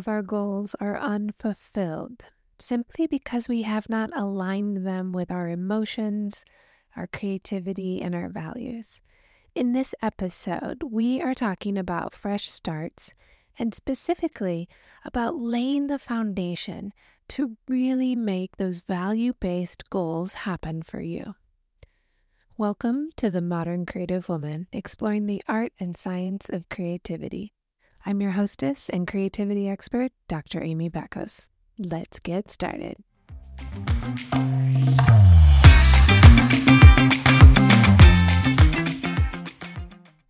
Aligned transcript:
of 0.00 0.08
our 0.08 0.22
goals 0.22 0.74
are 0.80 0.98
unfulfilled 0.98 2.30
simply 2.58 3.06
because 3.06 3.50
we 3.50 3.60
have 3.60 3.86
not 3.90 4.08
aligned 4.16 4.86
them 4.86 5.12
with 5.12 5.30
our 5.30 5.46
emotions, 5.50 6.42
our 6.96 7.06
creativity, 7.06 8.00
and 8.00 8.14
our 8.14 8.30
values. 8.30 9.02
In 9.54 9.74
this 9.74 9.94
episode, 10.00 10.84
we 10.90 11.20
are 11.20 11.34
talking 11.34 11.76
about 11.76 12.14
fresh 12.14 12.48
starts 12.48 13.12
and 13.58 13.74
specifically 13.74 14.70
about 15.04 15.36
laying 15.36 15.88
the 15.88 15.98
foundation 15.98 16.94
to 17.28 17.58
really 17.68 18.16
make 18.16 18.56
those 18.56 18.80
value 18.80 19.34
based 19.38 19.90
goals 19.90 20.32
happen 20.32 20.82
for 20.82 21.02
you. 21.02 21.34
Welcome 22.56 23.10
to 23.16 23.28
the 23.28 23.42
Modern 23.42 23.84
Creative 23.84 24.26
Woman, 24.30 24.66
exploring 24.72 25.26
the 25.26 25.42
art 25.46 25.74
and 25.78 25.94
science 25.94 26.48
of 26.48 26.70
creativity. 26.70 27.52
I'm 28.06 28.22
your 28.22 28.30
hostess 28.30 28.88
and 28.88 29.06
creativity 29.06 29.68
expert, 29.68 30.10
Dr. 30.26 30.62
Amy 30.62 30.88
Backos. 30.88 31.50
Let's 31.78 32.18
get 32.18 32.50
started. 32.50 32.96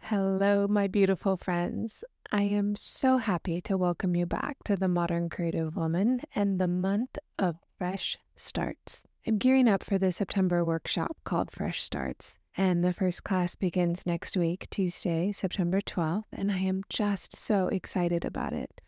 Hello, 0.00 0.66
my 0.66 0.88
beautiful 0.88 1.36
friends. 1.36 2.02
I 2.32 2.42
am 2.42 2.74
so 2.74 3.18
happy 3.18 3.60
to 3.62 3.76
welcome 3.76 4.16
you 4.16 4.26
back 4.26 4.56
to 4.64 4.76
the 4.76 4.88
Modern 4.88 5.28
Creative 5.28 5.76
Woman 5.76 6.22
and 6.34 6.60
the 6.60 6.66
month 6.66 7.18
of 7.38 7.56
fresh 7.78 8.18
starts. 8.34 9.04
I'm 9.24 9.38
gearing 9.38 9.68
up 9.68 9.84
for 9.84 9.96
the 9.96 10.10
September 10.10 10.64
workshop 10.64 11.16
called 11.22 11.52
Fresh 11.52 11.82
Starts. 11.82 12.39
And 12.56 12.84
the 12.84 12.92
first 12.92 13.22
class 13.22 13.54
begins 13.54 14.06
next 14.06 14.36
week, 14.36 14.68
Tuesday, 14.70 15.32
September 15.32 15.80
12th, 15.80 16.24
and 16.32 16.50
I 16.50 16.58
am 16.58 16.82
just 16.88 17.36
so 17.36 17.68
excited 17.68 18.24
about 18.24 18.52
it. 18.52 18.80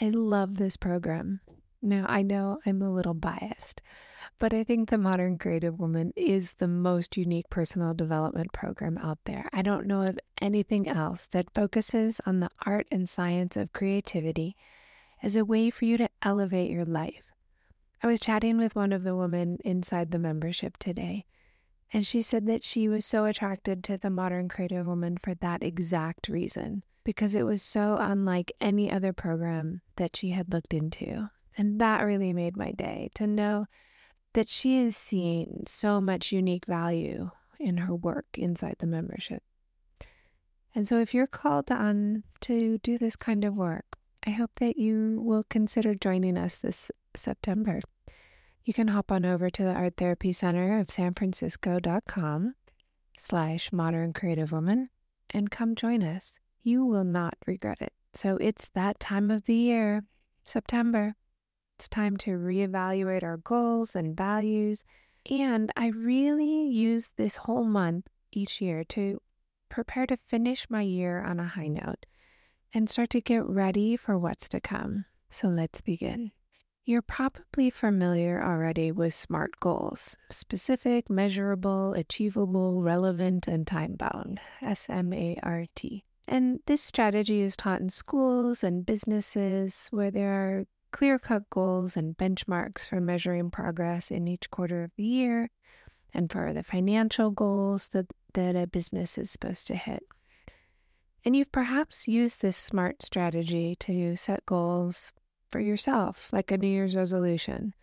I 0.00 0.08
love 0.08 0.56
this 0.56 0.76
program. 0.76 1.40
Now, 1.82 2.06
I 2.08 2.22
know 2.22 2.58
I'm 2.64 2.82
a 2.82 2.92
little 2.92 3.14
biased, 3.14 3.82
but 4.38 4.54
I 4.54 4.64
think 4.64 4.88
the 4.88 4.98
Modern 4.98 5.38
Creative 5.38 5.78
Woman 5.78 6.12
is 6.16 6.54
the 6.54 6.68
most 6.68 7.16
unique 7.16 7.50
personal 7.50 7.94
development 7.94 8.52
program 8.52 8.98
out 8.98 9.18
there. 9.26 9.48
I 9.52 9.62
don't 9.62 9.86
know 9.86 10.02
of 10.02 10.18
anything 10.40 10.88
else 10.88 11.26
that 11.28 11.54
focuses 11.54 12.20
on 12.26 12.40
the 12.40 12.50
art 12.64 12.86
and 12.90 13.08
science 13.08 13.56
of 13.56 13.72
creativity 13.72 14.56
as 15.22 15.36
a 15.36 15.44
way 15.44 15.70
for 15.70 15.84
you 15.84 15.96
to 15.98 16.08
elevate 16.22 16.70
your 16.70 16.84
life. 16.84 17.22
I 18.02 18.06
was 18.06 18.20
chatting 18.20 18.58
with 18.58 18.76
one 18.76 18.92
of 18.92 19.04
the 19.04 19.16
women 19.16 19.58
inside 19.64 20.10
the 20.10 20.18
membership 20.18 20.78
today, 20.78 21.26
and 21.92 22.06
she 22.06 22.20
said 22.20 22.46
that 22.46 22.64
she 22.64 22.88
was 22.88 23.06
so 23.06 23.24
attracted 23.24 23.82
to 23.84 23.96
the 23.96 24.10
Modern 24.10 24.48
Creative 24.48 24.86
Woman 24.86 25.16
for 25.22 25.34
that 25.34 25.62
exact 25.62 26.28
reason, 26.28 26.82
because 27.04 27.34
it 27.34 27.44
was 27.44 27.62
so 27.62 27.96
unlike 27.98 28.52
any 28.60 28.90
other 28.90 29.12
program 29.12 29.80
that 29.96 30.14
she 30.14 30.30
had 30.30 30.52
looked 30.52 30.74
into. 30.74 31.30
And 31.56 31.80
that 31.80 32.02
really 32.02 32.32
made 32.32 32.56
my 32.56 32.72
day 32.72 33.10
to 33.14 33.26
know 33.26 33.66
that 34.34 34.48
she 34.48 34.78
is 34.78 34.96
seeing 34.96 35.64
so 35.66 36.00
much 36.00 36.30
unique 36.30 36.66
value 36.66 37.30
in 37.58 37.78
her 37.78 37.94
work 37.94 38.26
inside 38.34 38.76
the 38.78 38.86
membership. 38.86 39.42
And 40.74 40.86
so, 40.86 41.00
if 41.00 41.14
you're 41.14 41.26
called 41.26 41.72
on 41.72 42.22
to 42.42 42.78
do 42.78 42.98
this 42.98 43.16
kind 43.16 43.44
of 43.44 43.56
work, 43.56 43.96
I 44.24 44.30
hope 44.30 44.50
that 44.60 44.76
you 44.76 45.20
will 45.24 45.44
consider 45.48 45.94
joining 45.94 46.36
us 46.36 46.58
this 46.58 46.90
September. 47.16 47.80
You 48.68 48.74
can 48.74 48.88
hop 48.88 49.10
on 49.10 49.24
over 49.24 49.48
to 49.48 49.62
the 49.62 49.72
Art 49.72 49.96
Therapy 49.96 50.30
Center 50.30 50.78
of 50.78 50.90
San 50.90 51.14
Francisco.com 51.14 52.54
slash 53.16 53.72
modern 53.72 54.12
creative 54.12 54.52
woman 54.52 54.90
and 55.30 55.50
come 55.50 55.74
join 55.74 56.02
us. 56.02 56.38
You 56.62 56.84
will 56.84 57.04
not 57.04 57.38
regret 57.46 57.78
it. 57.80 57.94
So 58.12 58.36
it's 58.36 58.68
that 58.74 59.00
time 59.00 59.30
of 59.30 59.46
the 59.46 59.54
year, 59.54 60.04
September. 60.44 61.14
It's 61.78 61.88
time 61.88 62.18
to 62.18 62.32
reevaluate 62.32 63.22
our 63.22 63.38
goals 63.38 63.96
and 63.96 64.14
values. 64.14 64.84
And 65.30 65.72
I 65.74 65.86
really 65.86 66.66
use 66.68 67.08
this 67.16 67.36
whole 67.36 67.64
month 67.64 68.06
each 68.32 68.60
year 68.60 68.84
to 68.90 69.22
prepare 69.70 70.06
to 70.08 70.18
finish 70.26 70.66
my 70.68 70.82
year 70.82 71.22
on 71.22 71.40
a 71.40 71.48
high 71.48 71.68
note 71.68 72.04
and 72.74 72.90
start 72.90 73.08
to 73.10 73.22
get 73.22 73.46
ready 73.46 73.96
for 73.96 74.18
what's 74.18 74.46
to 74.50 74.60
come. 74.60 75.06
So 75.30 75.48
let's 75.48 75.80
begin. 75.80 76.32
You're 76.88 77.02
probably 77.02 77.68
familiar 77.68 78.42
already 78.42 78.92
with 78.92 79.12
SMART 79.12 79.60
goals 79.60 80.16
specific, 80.30 81.10
measurable, 81.10 81.92
achievable, 81.92 82.80
relevant, 82.80 83.46
and 83.46 83.66
time 83.66 83.92
bound. 83.92 84.40
S 84.62 84.86
M 84.88 85.12
A 85.12 85.38
R 85.42 85.66
T. 85.74 86.06
And 86.26 86.60
this 86.64 86.82
strategy 86.82 87.42
is 87.42 87.58
taught 87.58 87.82
in 87.82 87.90
schools 87.90 88.64
and 88.64 88.86
businesses 88.86 89.88
where 89.90 90.10
there 90.10 90.32
are 90.32 90.64
clear 90.90 91.18
cut 91.18 91.50
goals 91.50 91.94
and 91.94 92.16
benchmarks 92.16 92.88
for 92.88 93.02
measuring 93.02 93.50
progress 93.50 94.10
in 94.10 94.26
each 94.26 94.50
quarter 94.50 94.82
of 94.82 94.92
the 94.96 95.04
year 95.04 95.50
and 96.14 96.32
for 96.32 96.54
the 96.54 96.62
financial 96.62 97.30
goals 97.30 97.88
that, 97.88 98.06
that 98.32 98.56
a 98.56 98.66
business 98.66 99.18
is 99.18 99.30
supposed 99.30 99.66
to 99.66 99.76
hit. 99.76 100.04
And 101.22 101.36
you've 101.36 101.52
perhaps 101.52 102.08
used 102.08 102.40
this 102.40 102.56
SMART 102.56 103.02
strategy 103.02 103.76
to 103.80 104.16
set 104.16 104.46
goals 104.46 105.12
for 105.48 105.60
yourself, 105.60 106.32
like 106.32 106.50
a 106.50 106.58
New 106.58 106.68
Year's 106.68 106.96
resolution. 106.96 107.74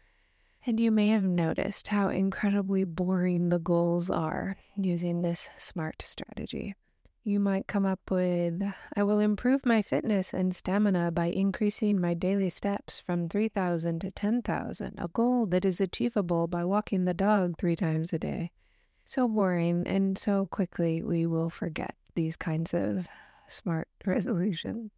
And 0.65 0.79
you 0.79 0.91
may 0.91 1.09
have 1.09 1.23
noticed 1.23 1.89
how 1.89 2.09
incredibly 2.09 2.83
boring 2.83 3.49
the 3.49 3.59
goals 3.59 4.09
are 4.09 4.57
using 4.75 5.21
this 5.21 5.49
SMART 5.57 6.01
strategy 6.01 6.75
you 7.27 7.39
might 7.39 7.65
come 7.65 7.87
up 7.87 8.11
with 8.11 8.61
I 8.95 9.01
will 9.01 9.19
improve 9.19 9.65
my 9.65 9.81
fitness 9.81 10.31
and 10.31 10.55
stamina 10.55 11.11
by 11.11 11.25
increasing 11.25 11.99
my 11.99 12.13
daily 12.13 12.49
steps 12.49 12.99
from 12.99 13.27
3,000 13.27 13.99
to 14.01 14.11
10,000, 14.11 14.93
a 14.99 15.07
goal 15.07 15.47
that 15.47 15.65
is 15.65 15.81
achievable 15.81 16.47
by 16.47 16.63
walking 16.63 17.05
the 17.05 17.15
dog 17.15 17.57
three 17.57 17.75
times 17.75 18.13
a 18.13 18.19
day. 18.19 18.51
So 19.05 19.27
boring, 19.27 19.87
and 19.87 20.17
so 20.19 20.45
quickly 20.45 21.01
we 21.01 21.25
will 21.25 21.49
forget 21.49 21.95
these 22.13 22.35
kinds 22.35 22.75
of 22.75 23.07
smart 23.47 23.87
resolutions. 24.05 24.91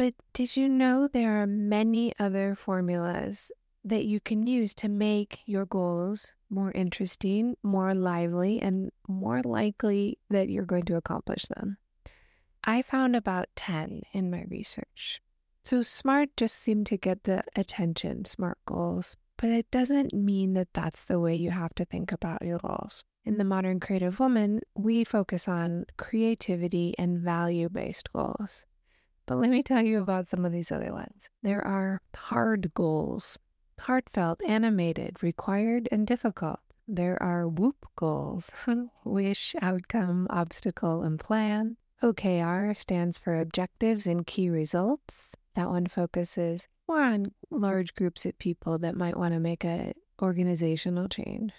But 0.00 0.14
did 0.32 0.56
you 0.56 0.66
know 0.66 1.08
there 1.08 1.42
are 1.42 1.46
many 1.46 2.14
other 2.18 2.54
formulas 2.54 3.52
that 3.84 4.06
you 4.06 4.18
can 4.18 4.46
use 4.46 4.72
to 4.76 4.88
make 4.88 5.42
your 5.44 5.66
goals 5.66 6.32
more 6.48 6.72
interesting, 6.72 7.58
more 7.62 7.94
lively, 7.94 8.62
and 8.62 8.92
more 9.06 9.42
likely 9.42 10.16
that 10.30 10.48
you're 10.48 10.64
going 10.64 10.86
to 10.86 10.96
accomplish 10.96 11.42
them. 11.54 11.76
I 12.64 12.80
found 12.80 13.14
about 13.14 13.48
10 13.56 14.04
in 14.14 14.30
my 14.30 14.46
research. 14.48 15.20
So, 15.64 15.82
SMART 15.82 16.34
just 16.34 16.56
seemed 16.56 16.86
to 16.86 16.96
get 16.96 17.24
the 17.24 17.44
attention, 17.54 18.24
SMART 18.24 18.56
goals, 18.64 19.18
but 19.36 19.50
it 19.50 19.70
doesn't 19.70 20.14
mean 20.14 20.54
that 20.54 20.72
that's 20.72 21.04
the 21.04 21.20
way 21.20 21.34
you 21.34 21.50
have 21.50 21.74
to 21.74 21.84
think 21.84 22.10
about 22.10 22.40
your 22.40 22.58
goals. 22.58 23.04
In 23.26 23.36
the 23.36 23.44
Modern 23.44 23.80
Creative 23.80 24.18
Woman, 24.18 24.60
we 24.74 25.04
focus 25.04 25.46
on 25.46 25.84
creativity 25.98 26.94
and 26.96 27.20
value 27.20 27.68
based 27.68 28.10
goals. 28.14 28.64
But 29.30 29.38
let 29.38 29.50
me 29.50 29.62
tell 29.62 29.80
you 29.80 30.00
about 30.00 30.28
some 30.28 30.44
of 30.44 30.50
these 30.50 30.72
other 30.72 30.92
ones. 30.92 31.30
There 31.40 31.64
are 31.64 32.02
hard 32.16 32.74
goals 32.74 33.38
heartfelt, 33.82 34.40
animated, 34.44 35.22
required, 35.22 35.88
and 35.92 36.04
difficult. 36.04 36.58
There 36.88 37.16
are 37.22 37.46
WOOP 37.46 37.86
goals 37.94 38.50
wish, 39.04 39.54
outcome, 39.62 40.26
obstacle, 40.30 41.04
and 41.04 41.16
plan. 41.20 41.76
OKR 42.02 42.76
stands 42.76 43.18
for 43.18 43.36
objectives 43.36 44.08
and 44.08 44.26
key 44.26 44.50
results. 44.50 45.36
That 45.54 45.70
one 45.70 45.86
focuses 45.86 46.66
more 46.88 47.00
on 47.00 47.32
large 47.52 47.94
groups 47.94 48.26
of 48.26 48.36
people 48.36 48.80
that 48.80 48.96
might 48.96 49.16
want 49.16 49.34
to 49.34 49.38
make 49.38 49.64
a 49.64 49.92
organizational 50.20 51.08
change. 51.08 51.52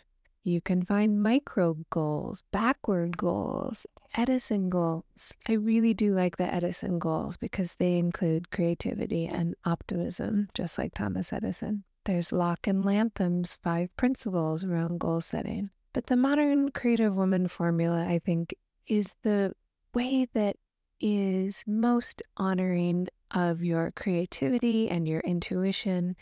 You 0.43 0.59
can 0.59 0.83
find 0.83 1.23
micro 1.23 1.77
goals, 1.89 2.43
backward 2.51 3.15
goals, 3.15 3.85
Edison 4.15 4.69
goals. 4.69 5.33
I 5.47 5.53
really 5.53 5.93
do 5.93 6.13
like 6.13 6.37
the 6.37 6.53
Edison 6.53 6.99
goals 6.99 7.37
because 7.37 7.75
they 7.75 7.97
include 7.97 8.51
creativity 8.51 9.25
and 9.25 9.55
optimism, 9.65 10.49
just 10.53 10.77
like 10.77 10.93
Thomas 10.93 11.31
Edison. 11.31 11.83
There's 12.05 12.31
Locke 12.31 12.67
and 12.67 12.83
Latham's 12.83 13.57
five 13.61 13.95
principles 13.95 14.63
around 14.63 14.99
goal 14.99 15.21
setting. 15.21 15.69
But 15.93 16.07
the 16.07 16.17
modern 16.17 16.71
creative 16.71 17.15
woman 17.15 17.47
formula, 17.47 18.05
I 18.05 18.19
think, 18.19 18.55
is 18.87 19.13
the 19.23 19.53
way 19.93 20.27
that 20.33 20.57
is 20.99 21.63
most 21.67 22.21
honoring 22.37 23.07
of 23.31 23.63
your 23.63 23.91
creativity 23.91 24.89
and 24.89 25.07
your 25.07 25.21
intuition. 25.21 26.15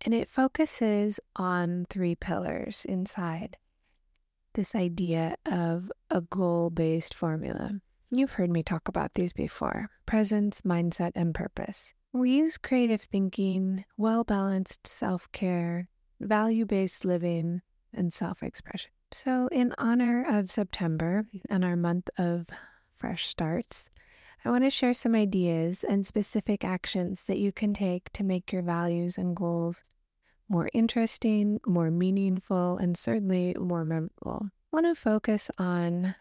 And 0.00 0.12
it 0.12 0.28
focuses 0.28 1.20
on 1.36 1.86
three 1.88 2.14
pillars 2.14 2.84
inside 2.88 3.56
this 4.54 4.74
idea 4.74 5.36
of 5.46 5.90
a 6.10 6.20
goal 6.20 6.70
based 6.70 7.14
formula. 7.14 7.72
You've 8.10 8.32
heard 8.32 8.50
me 8.50 8.62
talk 8.62 8.88
about 8.88 9.14
these 9.14 9.32
before 9.32 9.88
presence, 10.06 10.62
mindset, 10.62 11.12
and 11.14 11.34
purpose. 11.34 11.94
We 12.12 12.32
use 12.32 12.58
creative 12.58 13.02
thinking, 13.02 13.84
well 13.96 14.24
balanced 14.24 14.86
self 14.86 15.30
care, 15.32 15.88
value 16.20 16.66
based 16.66 17.04
living, 17.04 17.62
and 17.92 18.12
self 18.12 18.42
expression. 18.42 18.90
So, 19.12 19.48
in 19.52 19.74
honor 19.78 20.24
of 20.28 20.50
September 20.50 21.26
and 21.48 21.64
our 21.64 21.76
month 21.76 22.10
of 22.18 22.46
fresh 22.94 23.26
starts, 23.26 23.90
I 24.44 24.50
want 24.50 24.64
to 24.64 24.70
share 24.70 24.94
some 24.94 25.14
ideas 25.14 25.84
and 25.84 26.06
specific 26.06 26.64
actions 26.64 27.22
that 27.28 27.38
you 27.38 27.52
can 27.52 27.74
take 27.74 28.10
to 28.12 28.24
make 28.24 28.52
your 28.52 28.62
values 28.62 29.16
and 29.16 29.36
goals 29.36 29.82
more 30.52 30.68
interesting, 30.74 31.58
more 31.66 31.90
meaningful, 31.90 32.76
and 32.76 32.94
certainly 32.96 33.56
more 33.58 33.86
memorable. 33.86 34.50
I 34.50 34.76
want 34.76 34.84
to 34.84 34.94
focus 34.94 35.50
on 35.56 36.14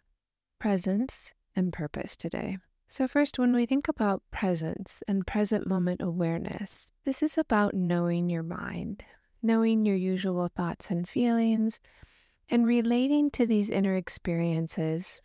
presence 0.57 1.33
and 1.53 1.73
purpose 1.73 2.15
today. 2.15 2.57
So, 2.87 3.09
first, 3.09 3.37
when 3.37 3.53
we 3.53 3.65
think 3.65 3.89
about 3.89 4.23
presence 4.31 5.03
and 5.05 5.27
present 5.27 5.67
moment 5.67 6.01
awareness, 6.01 6.93
this 7.03 7.21
is 7.21 7.37
about 7.37 7.73
knowing 7.73 8.29
your 8.29 8.43
mind, 8.43 9.03
knowing 9.43 9.85
your 9.85 9.97
usual 9.97 10.47
thoughts 10.47 10.89
and 10.89 11.07
feelings, 11.07 11.81
and 12.49 12.65
relating 12.65 13.31
to 13.31 13.45
these 13.45 13.69
inner 13.69 13.97
experiences 13.97 15.19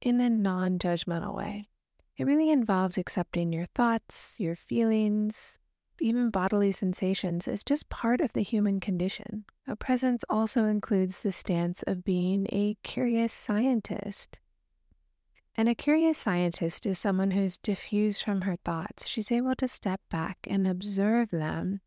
in 0.00 0.20
a 0.20 0.28
non 0.28 0.80
judgmental 0.80 1.34
way. 1.36 1.68
It 2.16 2.26
really 2.26 2.50
involves 2.50 2.98
accepting 2.98 3.52
your 3.52 3.66
thoughts, 3.66 4.40
your 4.40 4.56
feelings, 4.56 5.60
even 6.00 6.30
bodily 6.30 6.72
sensations 6.72 7.48
is 7.48 7.64
just 7.64 7.88
part 7.88 8.20
of 8.20 8.32
the 8.32 8.42
human 8.42 8.80
condition. 8.80 9.44
A 9.66 9.76
presence 9.76 10.24
also 10.28 10.64
includes 10.64 11.22
the 11.22 11.32
stance 11.32 11.82
of 11.86 12.04
being 12.04 12.46
a 12.50 12.76
curious 12.82 13.32
scientist. 13.32 14.40
And 15.56 15.68
a 15.68 15.74
curious 15.74 16.16
scientist 16.18 16.86
is 16.86 16.98
someone 16.98 17.32
who's 17.32 17.58
defused 17.58 18.22
from 18.22 18.42
her 18.42 18.56
thoughts. 18.64 19.06
She's 19.06 19.32
able 19.32 19.56
to 19.56 19.66
step 19.66 20.00
back 20.08 20.38
and 20.48 20.66
observe 20.66 21.30
them 21.30 21.80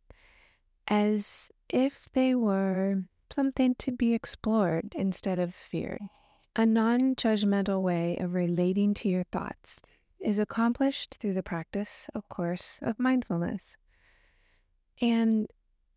as 0.88 1.50
if 1.70 2.10
they 2.14 2.36
were 2.36 3.04
something 3.32 3.76
to 3.76 3.92
be 3.92 4.14
explored 4.14 4.94
instead 4.96 5.40
of 5.40 5.56
feared. 5.56 6.02
A 6.56 6.66
non 6.66 7.16
judgmental 7.16 7.82
way 7.82 8.18
of 8.18 8.34
relating 8.34 8.94
to 8.96 9.08
your 9.08 9.24
thoughts 9.32 9.82
is 10.20 10.38
accomplished 10.38 11.16
through 11.20 11.34
the 11.34 11.42
practice, 11.42 12.10
of 12.14 12.28
course, 12.28 12.78
of 12.82 13.00
mindfulness. 13.00 13.78
And 15.02 15.48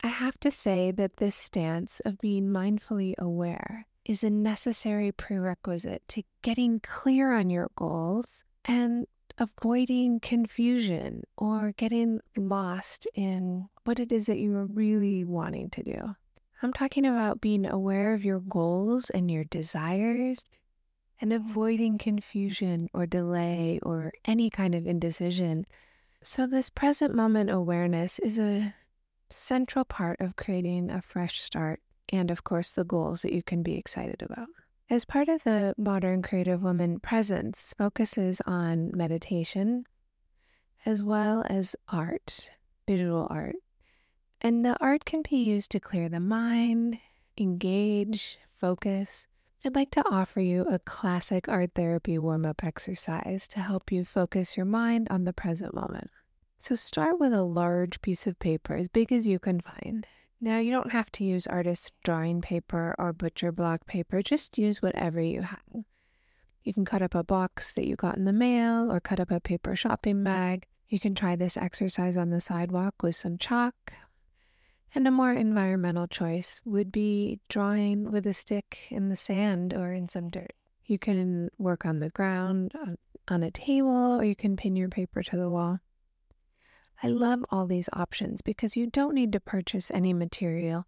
I 0.02 0.08
have 0.08 0.40
to 0.40 0.50
say 0.50 0.90
that 0.92 1.18
this 1.18 1.36
stance 1.36 2.00
of 2.00 2.18
being 2.18 2.46
mindfully 2.46 3.14
aware 3.18 3.86
is 4.04 4.24
a 4.24 4.30
necessary 4.30 5.12
prerequisite 5.12 6.02
to 6.08 6.22
getting 6.42 6.80
clear 6.80 7.34
on 7.34 7.50
your 7.50 7.70
goals 7.76 8.44
and 8.64 9.06
avoiding 9.38 10.20
confusion 10.20 11.24
or 11.36 11.72
getting 11.76 12.20
lost 12.36 13.06
in 13.14 13.68
what 13.84 14.00
it 14.00 14.12
is 14.12 14.26
that 14.26 14.38
you 14.38 14.54
are 14.56 14.66
really 14.66 15.24
wanting 15.24 15.68
to 15.70 15.82
do. 15.82 16.16
I'm 16.62 16.72
talking 16.72 17.04
about 17.04 17.40
being 17.40 17.66
aware 17.66 18.14
of 18.14 18.24
your 18.24 18.40
goals 18.40 19.10
and 19.10 19.30
your 19.30 19.44
desires 19.44 20.44
and 21.20 21.32
avoiding 21.32 21.98
confusion 21.98 22.88
or 22.94 23.06
delay 23.06 23.80
or 23.82 24.12
any 24.24 24.48
kind 24.48 24.74
of 24.74 24.86
indecision. 24.86 25.66
So, 26.22 26.46
this 26.46 26.70
present 26.70 27.14
moment 27.14 27.50
awareness 27.50 28.18
is 28.18 28.38
a 28.38 28.74
central 29.30 29.84
part 29.84 30.20
of 30.20 30.36
creating 30.36 30.90
a 30.90 31.00
fresh 31.02 31.40
start 31.40 31.80
and, 32.10 32.30
of 32.30 32.44
course, 32.44 32.72
the 32.72 32.84
goals 32.84 33.22
that 33.22 33.32
you 33.32 33.42
can 33.42 33.62
be 33.62 33.76
excited 33.76 34.22
about. 34.22 34.48
As 34.90 35.04
part 35.04 35.28
of 35.28 35.44
the 35.44 35.74
modern 35.78 36.22
creative 36.22 36.62
woman 36.62 37.00
presence 37.00 37.74
focuses 37.76 38.40
on 38.46 38.90
meditation 38.94 39.86
as 40.86 41.02
well 41.02 41.44
as 41.48 41.74
art, 41.88 42.50
visual 42.86 43.26
art. 43.30 43.56
And 44.40 44.64
the 44.64 44.76
art 44.80 45.06
can 45.06 45.22
be 45.22 45.36
used 45.36 45.70
to 45.70 45.80
clear 45.80 46.08
the 46.08 46.20
mind, 46.20 46.98
engage, 47.38 48.38
focus. 48.54 49.24
I'd 49.64 49.74
like 49.74 49.90
to 49.92 50.06
offer 50.06 50.40
you 50.40 50.66
a 50.70 50.78
classic 50.78 51.48
art 51.48 51.70
therapy 51.74 52.18
warm 52.18 52.44
up 52.44 52.62
exercise 52.62 53.48
to 53.48 53.60
help 53.60 53.90
you 53.90 54.04
focus 54.04 54.56
your 54.56 54.66
mind 54.66 55.08
on 55.10 55.24
the 55.24 55.32
present 55.32 55.74
moment. 55.74 56.10
So 56.64 56.76
start 56.76 57.20
with 57.20 57.34
a 57.34 57.42
large 57.42 58.00
piece 58.00 58.26
of 58.26 58.38
paper, 58.38 58.74
as 58.74 58.88
big 58.88 59.12
as 59.12 59.26
you 59.26 59.38
can 59.38 59.60
find. 59.60 60.06
Now, 60.40 60.56
you 60.56 60.70
don't 60.70 60.92
have 60.92 61.12
to 61.12 61.22
use 61.22 61.46
artist's 61.46 61.92
drawing 62.02 62.40
paper 62.40 62.94
or 62.98 63.12
butcher 63.12 63.52
block 63.52 63.86
paper, 63.86 64.22
just 64.22 64.56
use 64.56 64.80
whatever 64.80 65.20
you 65.20 65.42
have. 65.42 65.84
You 66.62 66.72
can 66.72 66.86
cut 66.86 67.02
up 67.02 67.14
a 67.14 67.22
box 67.22 67.74
that 67.74 67.86
you 67.86 67.96
got 67.96 68.16
in 68.16 68.24
the 68.24 68.32
mail 68.32 68.90
or 68.90 68.98
cut 68.98 69.20
up 69.20 69.30
a 69.30 69.40
paper 69.40 69.76
shopping 69.76 70.24
bag. 70.24 70.64
You 70.88 70.98
can 70.98 71.14
try 71.14 71.36
this 71.36 71.58
exercise 71.58 72.16
on 72.16 72.30
the 72.30 72.40
sidewalk 72.40 72.94
with 73.02 73.14
some 73.14 73.36
chalk 73.36 73.92
and 74.94 75.06
a 75.06 75.10
more 75.10 75.34
environmental 75.34 76.06
choice 76.06 76.62
would 76.64 76.90
be 76.90 77.40
drawing 77.50 78.10
with 78.10 78.26
a 78.26 78.32
stick 78.32 78.86
in 78.88 79.10
the 79.10 79.16
sand 79.16 79.74
or 79.74 79.92
in 79.92 80.08
some 80.08 80.30
dirt. 80.30 80.54
You 80.86 80.98
can 80.98 81.50
work 81.58 81.84
on 81.84 81.98
the 81.98 82.08
ground, 82.08 82.72
on, 82.74 82.96
on 83.28 83.42
a 83.42 83.50
table, 83.50 84.18
or 84.18 84.24
you 84.24 84.34
can 84.34 84.56
pin 84.56 84.76
your 84.76 84.88
paper 84.88 85.22
to 85.22 85.36
the 85.36 85.50
wall. 85.50 85.80
I 87.02 87.08
love 87.08 87.44
all 87.50 87.66
these 87.66 87.88
options 87.92 88.42
because 88.42 88.76
you 88.76 88.86
don't 88.86 89.14
need 89.14 89.32
to 89.32 89.40
purchase 89.40 89.90
any 89.90 90.12
material. 90.12 90.86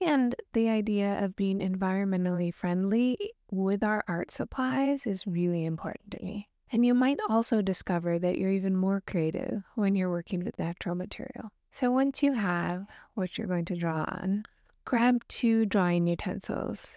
And 0.00 0.34
the 0.52 0.68
idea 0.68 1.22
of 1.24 1.36
being 1.36 1.60
environmentally 1.60 2.52
friendly 2.52 3.34
with 3.50 3.84
our 3.84 4.02
art 4.08 4.30
supplies 4.30 5.06
is 5.06 5.26
really 5.26 5.64
important 5.64 6.10
to 6.12 6.24
me. 6.24 6.48
And 6.72 6.86
you 6.86 6.94
might 6.94 7.20
also 7.28 7.60
discover 7.60 8.18
that 8.18 8.38
you're 8.38 8.50
even 8.50 8.74
more 8.76 9.02
creative 9.06 9.62
when 9.74 9.94
you're 9.94 10.10
working 10.10 10.42
with 10.42 10.58
natural 10.58 10.94
material. 10.94 11.52
So 11.70 11.90
once 11.90 12.22
you 12.22 12.32
have 12.32 12.86
what 13.14 13.36
you're 13.36 13.46
going 13.46 13.66
to 13.66 13.76
draw 13.76 14.04
on, 14.08 14.44
grab 14.84 15.22
two 15.28 15.66
drawing 15.66 16.06
utensils, 16.06 16.96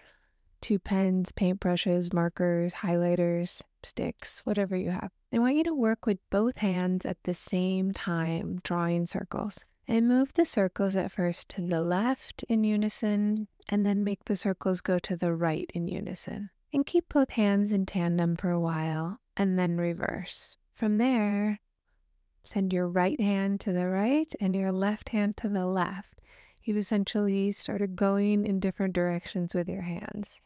two 0.60 0.78
pens, 0.78 1.30
paintbrushes, 1.30 2.12
markers, 2.12 2.74
highlighters, 2.74 3.62
sticks, 3.82 4.40
whatever 4.44 4.76
you 4.76 4.90
have. 4.90 5.10
I 5.36 5.38
want 5.38 5.56
you 5.56 5.64
to 5.64 5.74
work 5.74 6.06
with 6.06 6.18
both 6.30 6.56
hands 6.56 7.04
at 7.04 7.22
the 7.24 7.34
same 7.34 7.92
time, 7.92 8.58
drawing 8.62 9.04
circles. 9.04 9.66
And 9.86 10.08
move 10.08 10.32
the 10.32 10.46
circles 10.46 10.96
at 10.96 11.12
first 11.12 11.50
to 11.50 11.60
the 11.60 11.82
left 11.82 12.42
in 12.48 12.64
unison, 12.64 13.46
and 13.68 13.84
then 13.84 14.02
make 14.02 14.24
the 14.24 14.34
circles 14.34 14.80
go 14.80 14.98
to 15.00 15.14
the 15.14 15.34
right 15.34 15.70
in 15.74 15.88
unison. 15.88 16.48
And 16.72 16.86
keep 16.86 17.10
both 17.10 17.30
hands 17.32 17.70
in 17.70 17.84
tandem 17.84 18.34
for 18.36 18.50
a 18.50 18.58
while, 18.58 19.20
and 19.36 19.58
then 19.58 19.76
reverse. 19.76 20.56
From 20.72 20.96
there, 20.96 21.60
Send 22.42 22.72
your 22.72 22.88
right 22.88 23.20
hand 23.20 23.60
to 23.60 23.72
the 23.72 23.88
right 23.88 24.32
and 24.40 24.54
your 24.54 24.72
left 24.72 25.10
hand 25.10 25.36
to 25.38 25.50
the 25.50 25.66
left. 25.66 26.20
You've 26.62 26.78
essentially 26.78 27.52
started 27.52 27.94
going 27.94 28.46
in 28.46 28.60
different 28.60 28.94
directions 28.94 29.54
with 29.54 29.68
your 29.68 29.82
hands. 29.82 30.40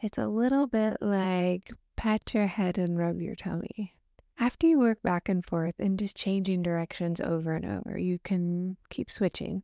It's 0.00 0.16
a 0.16 0.28
little 0.28 0.66
bit 0.66 0.96
like 1.02 1.72
pat 1.96 2.32
your 2.32 2.46
head 2.46 2.78
and 2.78 2.96
rub 2.96 3.20
your 3.20 3.34
tummy. 3.34 3.96
After 4.40 4.66
you 4.66 4.78
work 4.78 5.02
back 5.02 5.28
and 5.28 5.44
forth 5.44 5.74
and 5.78 5.98
just 5.98 6.16
changing 6.16 6.62
directions 6.62 7.20
over 7.20 7.52
and 7.52 7.66
over, 7.66 7.98
you 7.98 8.18
can 8.18 8.78
keep 8.88 9.10
switching. 9.10 9.62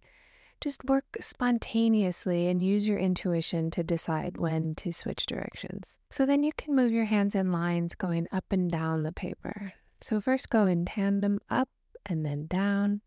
Just 0.61 0.85
work 0.85 1.17
spontaneously 1.19 2.47
and 2.47 2.61
use 2.61 2.87
your 2.87 2.99
intuition 2.99 3.71
to 3.71 3.83
decide 3.83 4.37
when 4.37 4.75
to 4.75 4.93
switch 4.93 5.25
directions. 5.25 5.97
So 6.11 6.27
then 6.27 6.43
you 6.43 6.53
can 6.53 6.77
move 6.77 6.93
your 6.93 7.07
hands 7.07 7.35
in 7.35 7.51
lines 7.51 7.95
going 7.95 8.27
up 8.31 8.45
and 8.51 8.71
down 8.71 9.03
the 9.03 9.13
paper. 9.13 9.73
So 10.03 10.21
first 10.21 10.51
go 10.51 10.67
in 10.67 10.85
tandem 10.85 11.41
up 11.49 11.71
and 12.05 12.27
then 12.27 12.47
down, 12.47 13.01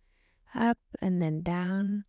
up 0.55 0.79
and 0.99 1.21
then 1.21 1.43
down, 1.43 2.05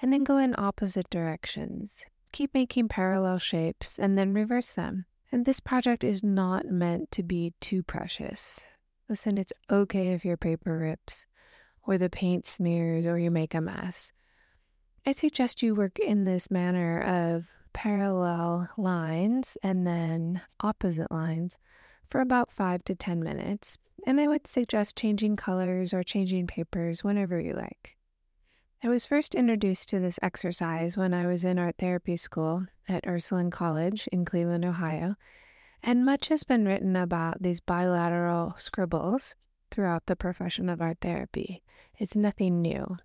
and 0.00 0.12
then 0.12 0.22
go 0.22 0.36
in 0.38 0.54
opposite 0.56 1.10
directions. 1.10 2.04
Keep 2.30 2.54
making 2.54 2.86
parallel 2.86 3.38
shapes 3.38 3.98
and 3.98 4.16
then 4.16 4.34
reverse 4.34 4.72
them. 4.72 5.06
And 5.32 5.46
this 5.46 5.58
project 5.58 6.04
is 6.04 6.22
not 6.22 6.66
meant 6.66 7.10
to 7.10 7.24
be 7.24 7.54
too 7.60 7.82
precious. 7.82 8.60
Listen, 9.10 9.38
it's 9.38 9.52
okay 9.68 10.12
if 10.12 10.24
your 10.24 10.36
paper 10.36 10.78
rips, 10.78 11.26
or 11.82 11.98
the 11.98 12.08
paint 12.08 12.46
smears, 12.46 13.06
or 13.06 13.18
you 13.18 13.28
make 13.28 13.54
a 13.54 13.60
mess. 13.60 14.12
I 15.04 15.10
suggest 15.10 15.64
you 15.64 15.74
work 15.74 15.98
in 15.98 16.22
this 16.22 16.48
manner 16.48 17.02
of 17.02 17.46
parallel 17.72 18.68
lines 18.76 19.56
and 19.64 19.84
then 19.84 20.42
opposite 20.60 21.10
lines 21.10 21.58
for 22.06 22.20
about 22.20 22.50
five 22.50 22.84
to 22.84 22.94
10 22.94 23.20
minutes, 23.20 23.78
and 24.06 24.20
I 24.20 24.28
would 24.28 24.46
suggest 24.46 24.96
changing 24.96 25.34
colors 25.34 25.92
or 25.92 26.04
changing 26.04 26.46
papers 26.46 27.02
whenever 27.02 27.40
you 27.40 27.54
like. 27.54 27.96
I 28.80 28.88
was 28.88 29.06
first 29.06 29.34
introduced 29.34 29.88
to 29.88 29.98
this 29.98 30.20
exercise 30.22 30.96
when 30.96 31.12
I 31.14 31.26
was 31.26 31.42
in 31.42 31.58
art 31.58 31.74
therapy 31.80 32.16
school 32.16 32.66
at 32.88 33.08
Ursuline 33.08 33.50
College 33.50 34.08
in 34.12 34.24
Cleveland, 34.24 34.64
Ohio, 34.64 35.16
and 35.82 36.04
much 36.04 36.28
has 36.28 36.44
been 36.44 36.66
written 36.66 36.96
about 36.96 37.42
these 37.42 37.60
bilateral 37.60 38.54
scribbles 38.58 39.36
throughout 39.70 40.06
the 40.06 40.16
profession 40.16 40.68
of 40.68 40.80
art 40.80 40.98
therapy. 41.00 41.62
It's 41.98 42.16
nothing 42.16 42.60
new. 42.60 42.96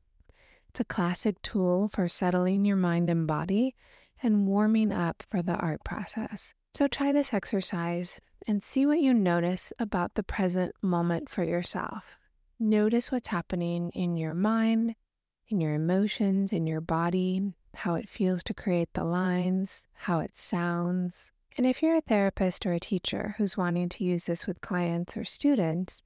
It's 0.70 0.80
a 0.80 0.86
classic 0.86 1.42
tool 1.42 1.88
for 1.88 2.08
settling 2.08 2.66
your 2.66 2.76
mind 2.76 3.10
and 3.10 3.26
body 3.26 3.76
and 4.22 4.48
warming 4.48 4.92
up 4.92 5.24
for 5.30 5.42
the 5.42 5.56
art 5.56 5.84
process. 5.84 6.54
So 6.76 6.88
try 6.88 7.12
this 7.12 7.34
exercise 7.34 8.20
and 8.48 8.62
see 8.62 8.86
what 8.86 9.00
you 9.00 9.14
notice 9.14 9.72
about 9.80 10.16
the 10.16 10.24
present 10.24 10.74
moment 10.82 11.30
for 11.30 11.44
yourself. 11.44 12.18
Notice 12.60 13.12
what's 13.12 13.30
happening 13.30 13.90
in 13.92 14.18
your 14.18 14.34
mind, 14.34 14.96
in 15.48 15.62
your 15.62 15.74
emotions, 15.74 16.52
in 16.52 16.68
your 16.68 16.82
body, 16.82 17.54
how 17.76 17.96
it 17.96 18.10
feels 18.10 18.44
to 18.44 18.54
create 18.54 18.90
the 18.94 19.04
lines, 19.04 19.84
how 19.94 20.20
it 20.20 20.36
sounds. 20.36 21.32
And 21.58 21.66
if 21.66 21.82
you're 21.82 21.96
a 21.96 22.02
therapist 22.02 22.66
or 22.66 22.74
a 22.74 22.80
teacher 22.80 23.36
who's 23.38 23.56
wanting 23.56 23.88
to 23.90 24.04
use 24.04 24.26
this 24.26 24.46
with 24.46 24.60
clients 24.60 25.16
or 25.16 25.24
students, 25.24 26.04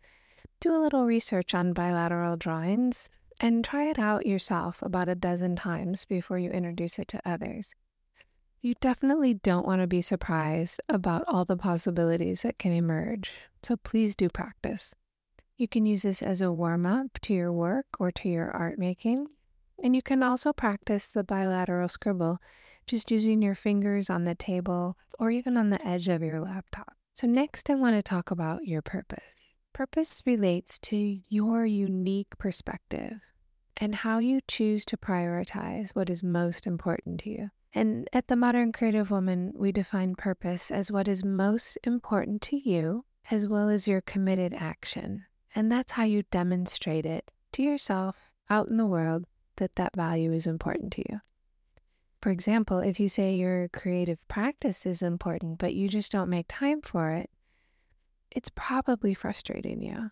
do 0.59 0.75
a 0.75 0.77
little 0.77 1.05
research 1.05 1.55
on 1.55 1.73
bilateral 1.73 2.37
drawings 2.37 3.09
and 3.39 3.65
try 3.65 3.85
it 3.85 3.97
out 3.97 4.27
yourself 4.27 4.81
about 4.83 5.09
a 5.09 5.15
dozen 5.15 5.55
times 5.55 6.05
before 6.05 6.37
you 6.37 6.51
introduce 6.51 6.99
it 6.99 7.07
to 7.07 7.21
others. 7.25 7.73
You 8.61 8.75
definitely 8.81 9.33
don't 9.33 9.65
want 9.65 9.81
to 9.81 9.87
be 9.87 10.01
surprised 10.01 10.81
about 10.89 11.23
all 11.27 11.45
the 11.45 11.55
possibilities 11.55 12.41
that 12.41 12.59
can 12.59 12.73
emerge, 12.73 13.31
so 13.63 13.77
please 13.77 14.15
do 14.15 14.29
practice. 14.29 14.93
You 15.57 15.67
can 15.67 15.85
use 15.85 16.03
this 16.03 16.21
as 16.21 16.41
a 16.41 16.51
warm 16.51 16.85
up 16.85 17.19
to 17.21 17.33
your 17.33 17.53
work 17.53 17.85
or 17.99 18.11
to 18.11 18.29
your 18.29 18.51
art 18.51 18.77
making, 18.77 19.27
and 19.81 19.95
you 19.95 20.01
can 20.01 20.21
also 20.21 20.51
practice 20.51 21.07
the 21.07 21.23
bilateral 21.23 21.87
scribble 21.87 22.39
just 22.89 23.11
using 23.11 23.41
your 23.41 23.55
fingers 23.55 24.09
on 24.09 24.23
the 24.23 24.35
table 24.35 24.97
or 25.19 25.29
even 25.29 25.57
on 25.57 25.69
the 25.69 25.87
edge 25.87 26.07
of 26.07 26.23
your 26.23 26.41
laptop. 26.41 26.93
So, 27.13 27.27
next, 27.27 27.69
I 27.69 27.75
want 27.75 27.95
to 27.95 28.01
talk 28.01 28.31
about 28.31 28.65
your 28.65 28.81
purpose. 28.81 29.23
Purpose 29.73 30.21
relates 30.25 30.79
to 30.79 31.19
your 31.29 31.65
unique 31.65 32.37
perspective 32.37 33.19
and 33.77 33.93
how 33.93 34.17
you 34.17 34.41
choose 34.47 34.83
to 34.85 34.97
prioritize 34.97 35.91
what 35.91 36.09
is 36.09 36.23
most 36.23 36.65
important 36.65 37.19
to 37.21 37.29
you. 37.29 37.49
And 37.73 38.09
at 38.11 38.27
the 38.27 38.35
Modern 38.35 38.71
Creative 38.71 39.11
Woman, 39.11 39.53
we 39.55 39.71
define 39.71 40.15
purpose 40.15 40.71
as 40.71 40.91
what 40.91 41.07
is 41.07 41.23
most 41.23 41.77
important 41.83 42.41
to 42.43 42.57
you, 42.57 43.05
as 43.29 43.47
well 43.47 43.69
as 43.69 43.87
your 43.87 44.01
committed 44.01 44.53
action. 44.53 45.25
And 45.53 45.71
that's 45.71 45.91
how 45.91 46.03
you 46.03 46.23
demonstrate 46.23 47.05
it 47.05 47.29
to 47.51 47.61
yourself 47.61 48.31
out 48.49 48.69
in 48.69 48.77
the 48.77 48.87
world 48.87 49.25
that 49.57 49.75
that 49.75 49.95
value 49.95 50.31
is 50.31 50.47
important 50.47 50.91
to 50.93 51.03
you. 51.07 51.19
For 52.21 52.31
example, 52.31 52.79
if 52.79 52.99
you 52.99 53.07
say 53.07 53.33
your 53.33 53.69
creative 53.69 54.27
practice 54.27 54.85
is 54.85 55.01
important, 55.01 55.57
but 55.57 55.73
you 55.73 55.87
just 55.87 56.11
don't 56.11 56.29
make 56.29 56.47
time 56.49 56.81
for 56.81 57.11
it, 57.11 57.29
it's 58.29 58.49
probably 58.53 59.13
frustrating 59.13 59.81
you. 59.81 60.11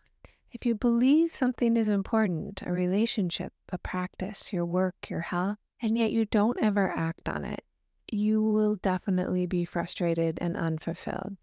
If 0.51 0.65
you 0.65 0.75
believe 0.75 1.33
something 1.33 1.75
is 1.75 1.89
important, 1.89 2.61
a 2.65 2.71
relationship, 2.71 3.51
a 3.69 3.77
practice, 3.77 4.53
your 4.53 4.65
work, 4.65 5.09
your 5.09 5.19
health, 5.19 5.57
and 5.81 5.97
yet 5.97 6.11
you 6.11 6.25
don't 6.25 6.57
ever 6.61 6.91
act 6.95 7.27
on 7.27 7.43
it, 7.43 7.63
you 8.09 8.41
will 8.41 8.75
definitely 8.77 9.45
be 9.45 9.65
frustrated 9.65 10.37
and 10.39 10.55
unfulfilled. 10.55 11.35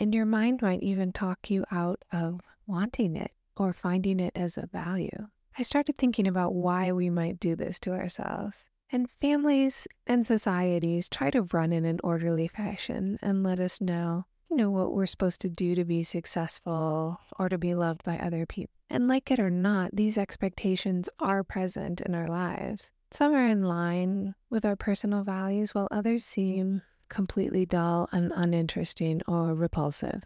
And 0.00 0.14
your 0.14 0.26
mind 0.26 0.62
might 0.62 0.82
even 0.82 1.12
talk 1.12 1.50
you 1.50 1.64
out 1.70 2.02
of 2.12 2.40
wanting 2.66 3.16
it 3.16 3.32
or 3.56 3.72
finding 3.72 4.20
it 4.20 4.32
as 4.34 4.58
a 4.58 4.66
value. 4.66 5.28
I 5.56 5.62
started 5.62 5.96
thinking 5.96 6.26
about 6.26 6.54
why 6.54 6.92
we 6.92 7.10
might 7.10 7.40
do 7.40 7.56
this 7.56 7.78
to 7.80 7.92
ourselves. 7.92 8.66
And 8.90 9.10
families 9.10 9.86
and 10.06 10.24
societies 10.24 11.08
try 11.08 11.30
to 11.30 11.42
run 11.52 11.72
in 11.72 11.84
an 11.84 12.00
orderly 12.02 12.48
fashion 12.48 13.18
and 13.20 13.42
let 13.42 13.60
us 13.60 13.80
know, 13.80 14.24
you 14.50 14.56
know, 14.56 14.70
what 14.70 14.94
we're 14.94 15.06
supposed 15.06 15.42
to 15.42 15.50
do 15.50 15.74
to 15.74 15.84
be 15.84 16.02
successful 16.02 17.20
or 17.38 17.50
to 17.50 17.58
be 17.58 17.74
loved 17.74 18.02
by 18.02 18.18
other 18.18 18.46
people. 18.46 18.72
And 18.88 19.06
like 19.06 19.30
it 19.30 19.38
or 19.38 19.50
not, 19.50 19.90
these 19.94 20.16
expectations 20.16 21.10
are 21.20 21.44
present 21.44 22.00
in 22.00 22.14
our 22.14 22.26
lives. 22.26 22.90
Some 23.10 23.34
are 23.34 23.46
in 23.46 23.62
line 23.62 24.34
with 24.48 24.64
our 24.64 24.76
personal 24.76 25.22
values, 25.22 25.74
while 25.74 25.88
others 25.90 26.24
seem 26.24 26.82
completely 27.10 27.66
dull 27.66 28.08
and 28.12 28.32
uninteresting 28.34 29.20
or 29.28 29.54
repulsive. 29.54 30.22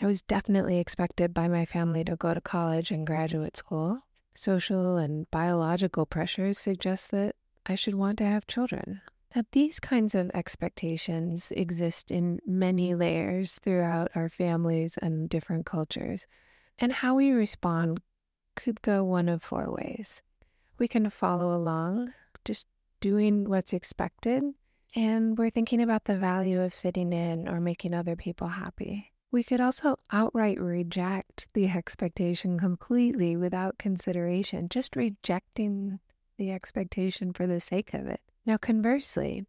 I 0.00 0.06
was 0.06 0.22
definitely 0.22 0.78
expected 0.78 1.32
by 1.34 1.48
my 1.48 1.64
family 1.66 2.04
to 2.04 2.16
go 2.16 2.32
to 2.34 2.40
college 2.40 2.90
and 2.90 3.06
graduate 3.06 3.56
school. 3.56 4.00
Social 4.34 4.96
and 4.96 5.30
biological 5.30 6.06
pressures 6.06 6.58
suggest 6.58 7.10
that 7.12 7.36
I 7.66 7.76
should 7.76 7.94
want 7.94 8.18
to 8.18 8.24
have 8.24 8.46
children. 8.46 9.00
Now, 9.34 9.42
these 9.52 9.80
kinds 9.80 10.14
of 10.14 10.30
expectations 10.34 11.52
exist 11.56 12.10
in 12.10 12.40
many 12.46 12.94
layers 12.94 13.54
throughout 13.54 14.10
our 14.14 14.28
families 14.28 14.96
and 14.98 15.28
different 15.28 15.66
cultures, 15.66 16.26
and 16.78 16.92
how 16.92 17.14
we 17.14 17.30
respond 17.30 18.00
could 18.54 18.82
go 18.82 19.02
one 19.02 19.28
of 19.28 19.42
four 19.42 19.72
ways. 19.72 20.22
We 20.78 20.88
can 20.88 21.10
follow 21.10 21.56
along, 21.56 22.12
just 22.44 22.66
doing 23.00 23.48
what's 23.48 23.72
expected, 23.72 24.42
and 24.94 25.36
we're 25.38 25.50
thinking 25.50 25.82
about 25.82 26.04
the 26.04 26.18
value 26.18 26.60
of 26.60 26.72
fitting 26.72 27.12
in 27.12 27.48
or 27.48 27.60
making 27.60 27.94
other 27.94 28.16
people 28.16 28.48
happy. 28.48 29.13
We 29.34 29.42
could 29.42 29.60
also 29.60 29.98
outright 30.12 30.60
reject 30.60 31.52
the 31.54 31.66
expectation 31.66 32.56
completely 32.56 33.36
without 33.36 33.78
consideration, 33.78 34.68
just 34.68 34.94
rejecting 34.94 35.98
the 36.38 36.52
expectation 36.52 37.32
for 37.32 37.44
the 37.44 37.58
sake 37.58 37.94
of 37.94 38.06
it. 38.06 38.20
Now, 38.46 38.58
conversely, 38.58 39.44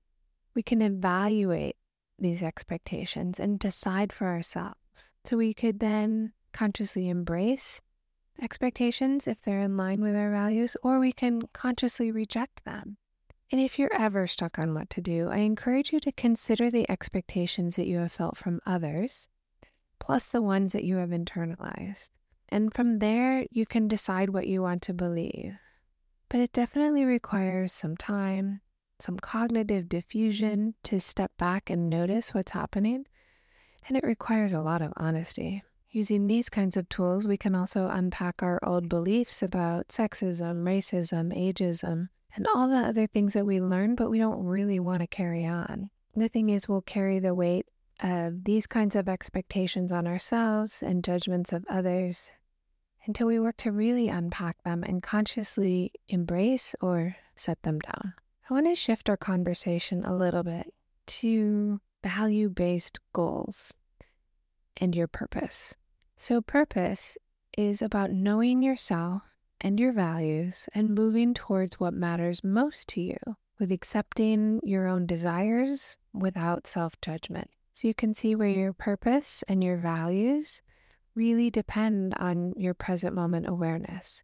we 0.56 0.64
can 0.64 0.82
evaluate 0.82 1.76
these 2.18 2.42
expectations 2.42 3.40
and 3.40 3.60
decide 3.60 4.12
for 4.12 4.26
ourselves. 4.26 5.12
So 5.24 5.38
we 5.38 5.54
could 5.54 5.80
then 5.80 6.34
consciously 6.52 7.08
embrace 7.08 7.80
expectations 8.42 9.28
if 9.28 9.40
they're 9.44 9.62
in 9.62 9.78
line 9.78 10.02
with 10.02 10.16
our 10.16 10.32
values, 10.32 10.76
or 10.82 11.00
we 11.00 11.12
can 11.12 11.44
consciously 11.54 12.10
reject 12.10 12.66
them. 12.66 12.98
And 13.52 13.62
if 13.62 13.78
you're 13.78 13.94
ever 13.94 14.26
stuck 14.26 14.58
on 14.58 14.74
what 14.74 14.90
to 14.90 15.02
do, 15.02 15.30
I 15.30 15.42
encourage 15.42 15.94
you 15.94 16.00
to 16.00 16.12
consider 16.12 16.72
the 16.72 16.90
expectations 16.90 17.76
that 17.76 17.86
you 17.86 18.00
have 18.00 18.12
felt 18.12 18.36
from 18.36 18.62
others 18.66 19.28
plus 20.00 20.28
the 20.28 20.42
ones 20.42 20.74
that 20.74 20.84
you 20.84 20.98
have 20.98 21.10
internalized. 21.10 22.10
And 22.50 22.74
from 22.74 23.00
there, 23.00 23.46
you 23.50 23.66
can 23.66 23.88
decide 23.88 24.30
what 24.30 24.48
you 24.48 24.62
want 24.62 24.82
to 24.84 24.94
believe. 24.94 25.54
But 26.30 26.40
it 26.40 26.54
definitely 26.54 27.06
requires 27.06 27.74
some 27.74 27.98
time, 27.98 28.62
some 29.00 29.18
cognitive 29.18 29.86
defusion 29.86 30.74
to 30.84 31.00
step 31.00 31.32
back 31.38 31.70
and 31.70 31.90
notice 31.90 32.34
what's 32.34 32.52
happening. 32.52 33.06
And 33.88 33.98
it 33.98 34.04
requires 34.04 34.54
a 34.54 34.62
lot 34.62 34.82
of 34.82 34.94
honesty. 34.98 35.64
Using 35.90 36.28
these 36.28 36.50
kinds 36.50 36.76
of 36.76 36.90
tools, 36.90 37.26
we 37.26 37.38
can 37.38 37.56
also 37.56 37.88
unpack 37.88 38.44
our 38.44 38.60
old 38.64 38.90
beliefs 38.90 39.42
about 39.42 39.88
sexism, 39.88 40.64
racism, 40.64 41.34
ageism, 41.34 42.10
and 42.36 42.48
all 42.54 42.68
the 42.68 42.76
other 42.76 43.08
things 43.08 43.34
that 43.34 43.46
we 43.46 43.62
learn, 43.62 43.96
but 43.96 44.10
we 44.10 44.18
don't 44.18 44.44
really 44.44 44.80
want 44.80 45.02
to 45.02 45.08
carry 45.08 45.46
on. 45.46 45.90
The 46.16 46.28
thing 46.28 46.50
is, 46.50 46.68
we'll 46.68 46.82
carry 46.82 47.20
the 47.20 47.34
weight 47.34 47.66
of 48.02 48.44
these 48.44 48.68
kinds 48.68 48.96
of 48.96 49.08
expectations 49.08 49.92
on 49.92 50.08
ourselves 50.08 50.84
and 50.84 51.04
judgments 51.04 51.54
of 51.54 51.66
others 51.70 52.32
until 53.06 53.28
we 53.28 53.40
work 53.40 53.58
to 53.58 53.72
really 53.72 54.10
unpack 54.10 54.62
them 54.64 54.84
and 54.84 55.04
consciously 55.04 55.92
embrace 56.10 56.76
or 56.82 57.16
set 57.36 57.62
them 57.64 57.80
down. 57.80 58.14
I 58.50 58.54
want 58.54 58.68
to 58.68 58.76
shift 58.76 59.10
our 59.10 59.18
conversation 59.18 60.04
a 60.04 60.16
little 60.16 60.44
bit 60.44 60.74
to 61.08 61.80
value 62.04 62.50
based 62.50 63.00
goals 63.14 63.74
and 64.78 64.96
your 64.96 65.08
purpose. 65.08 65.76
So, 66.18 66.42
purpose 66.42 67.18
is 67.58 67.82
about 67.82 68.12
knowing 68.12 68.62
yourself 68.62 69.24
and 69.62 69.80
your 69.80 69.92
values 69.92 70.68
and 70.74 70.90
moving 70.90 71.34
towards 71.34 71.80
what 71.80 71.94
matters 71.94 72.44
most 72.44 72.88
to 72.90 73.02
you 73.02 73.18
with 73.60 73.72
accepting 73.72 74.60
your 74.64 74.88
own 74.88 75.06
desires 75.06 75.98
without 76.14 76.68
self 76.68 77.00
judgment. 77.02 77.50
So 77.76 77.90
you 77.90 77.94
can 77.94 78.14
see 78.14 78.36
where 78.36 78.48
mm-hmm. 78.48 78.60
your 78.62 78.74
purpose 78.74 79.44
and 79.50 79.62
your 79.62 79.76
values 79.76 80.62
really 81.14 81.50
depend 81.50 82.14
on 82.16 82.54
your 82.56 82.74
present 82.74 83.14
moment 83.14 83.50
awareness, 83.50 84.24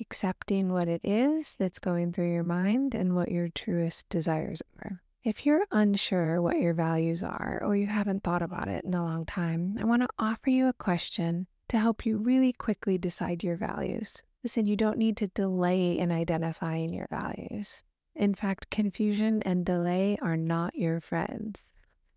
accepting 0.00 0.72
what 0.72 0.86
it 0.86 1.00
is 1.02 1.56
that's 1.58 1.80
going 1.80 2.12
through 2.12 2.32
your 2.32 2.44
mm-hmm. 2.44 2.64
mind 2.66 2.94
and 2.94 3.16
what 3.16 3.32
your 3.32 3.48
truest 3.48 4.08
desires 4.08 4.62
are. 4.80 5.02
If 5.24 5.44
you're 5.44 5.66
unsure 5.72 6.40
what 6.40 6.60
your 6.60 6.72
values 6.72 7.24
are 7.24 7.60
or 7.64 7.74
you 7.74 7.88
haven't 7.88 8.22
thought 8.22 8.42
about 8.42 8.68
it 8.68 8.84
in 8.84 8.94
a 8.94 9.02
long 9.02 9.26
time, 9.26 9.76
I 9.80 9.84
want 9.84 10.02
to 10.02 10.08
offer 10.16 10.50
you 10.50 10.68
a 10.68 10.72
question 10.72 11.48
to 11.70 11.78
help 11.80 12.06
you 12.06 12.16
really 12.16 12.52
quickly 12.52 12.96
decide 12.96 13.42
your 13.42 13.56
values. 13.56 14.22
Listen, 14.44 14.66
you 14.66 14.76
don't 14.76 14.98
need 14.98 15.16
to 15.16 15.26
delay 15.26 15.98
in 15.98 16.12
identifying 16.12 16.94
your 16.94 17.08
values. 17.10 17.82
In 18.14 18.36
fact, 18.36 18.70
confusion 18.70 19.42
and 19.42 19.66
delay 19.66 20.16
are 20.22 20.36
not 20.36 20.76
your 20.76 21.00
friends. 21.00 21.60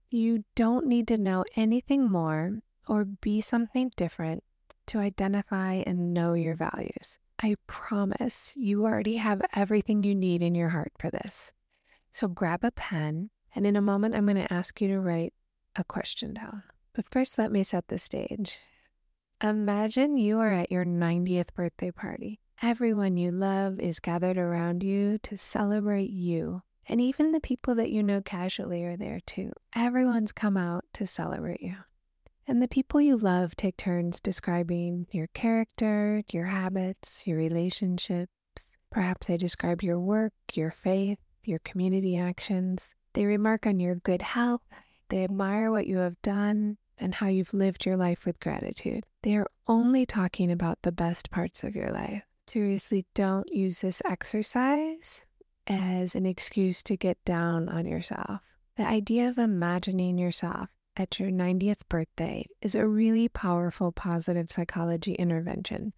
You 0.10 0.46
don't 0.56 0.88
need 0.88 1.08
to 1.10 1.18
know 1.18 1.44
anything 1.56 2.10
more 2.10 2.60
or 2.88 3.04
be 3.04 3.42
something 3.42 3.92
different 3.98 4.44
to 4.88 5.00
identify 5.00 5.84
and 5.86 6.14
know 6.14 6.34
your 6.34 6.56
values. 6.56 7.20
I 7.42 7.56
promise 7.68 8.54
you 8.56 8.86
already 8.86 9.18
have 9.18 9.42
everything 9.54 10.04
you 10.04 10.16
need 10.16 10.42
in 10.42 10.56
your 10.56 10.70
heart 10.70 10.94
for 10.98 11.10
this. 11.10 11.54
So 12.14 12.28
grab 12.28 12.64
a 12.64 12.72
pen, 12.72 13.30
and 13.54 13.68
in 13.68 13.76
a 13.76 13.82
moment, 13.82 14.16
I'm 14.16 14.26
going 14.26 14.38
to 14.38 14.52
ask 14.52 14.80
you 14.82 14.88
to 14.88 15.00
write 15.00 15.34
a 15.76 15.84
question 15.84 16.34
down. 16.34 16.64
But 16.94 17.10
first, 17.12 17.38
let 17.38 17.52
me 17.52 17.64
set 17.64 17.90
the 17.90 18.00
stage. 18.00 18.58
Imagine 19.44 20.18
you 20.18 20.40
are 20.40 20.52
at 20.52 20.72
your 20.72 20.86
90th 20.86 21.54
birthday 21.54 21.92
party. 21.92 22.40
Everyone 22.62 23.18
you 23.18 23.32
love 23.32 23.80
is 23.80 24.00
gathered 24.00 24.38
around 24.38 24.84
you 24.84 25.20
to 25.20 25.38
celebrate 25.38 26.10
you 26.10 26.64
and 26.88 27.02
even 27.02 27.32
the 27.32 27.40
people 27.40 27.76
that 27.76 27.92
you 27.92 28.02
know 28.02 28.22
casually 28.22 28.84
are 28.84 28.98
there 28.98 29.20
too. 29.26 29.52
Everyone's 29.76 30.32
come 30.32 30.58
out 30.58 30.86
to 30.94 31.06
celebrate 31.06 31.62
you. 31.62 31.76
And 32.48 32.62
the 32.62 32.68
people 32.68 33.02
you 33.02 33.18
love 33.18 33.56
take 33.56 33.76
turns 33.76 34.22
describing 34.22 35.08
your 35.12 35.28
character, 35.28 36.24
your 36.32 36.46
habits, 36.46 37.28
your 37.28 37.38
relationships. 37.38 38.32
Perhaps 38.90 39.28
they 39.28 39.36
describe 39.38 39.84
your 39.84 40.00
work, 40.00 40.34
your 40.54 40.72
faith, 40.72 41.20
your 41.44 41.60
community 41.60 42.18
actions. 42.18 42.94
They 43.14 43.26
remark 43.26 43.68
on 43.68 43.80
your 43.82 43.96
good 43.96 44.22
health. 44.22 44.62
They 45.10 45.26
admire 45.26 45.72
what 45.72 45.88
you 45.88 45.98
have 45.98 46.22
done. 46.22 46.78
and 47.00 47.14
how 47.14 47.28
you've 47.28 47.54
lived 47.54 47.86
your 47.86 47.96
life 47.96 48.26
with 48.26 48.40
gratitude. 48.40 49.04
They 49.22 49.36
are 49.38 49.46
only 49.68 50.04
talking 50.08 50.52
about 50.52 50.82
the 50.82 50.92
best 50.92 51.30
parts 51.30 51.64
of 51.64 51.76
your 51.76 51.92
life. 51.92 52.24
Seriously, 52.48 53.06
don't 53.14 53.48
use 53.54 53.82
this 53.82 54.02
exercise 54.04 55.24
as 55.68 56.16
an 56.16 56.26
excuse 56.26 56.82
to 56.84 56.98
get 56.98 57.24
down 57.26 57.70
on 57.70 57.86
yourself. 57.86 58.42
The 58.78 58.88
idea 58.88 59.28
of 59.30 59.38
imagining 59.38 60.18
yourself 60.18 60.70
at 60.96 61.20
your 61.20 61.30
90th 61.30 61.88
birthday 61.90 62.46
is 62.62 62.76
a 62.76 62.88
really 62.88 63.30
powerful 63.30 63.92
positive 63.92 64.52
psychology 64.52 65.14
intervention. 65.14 65.94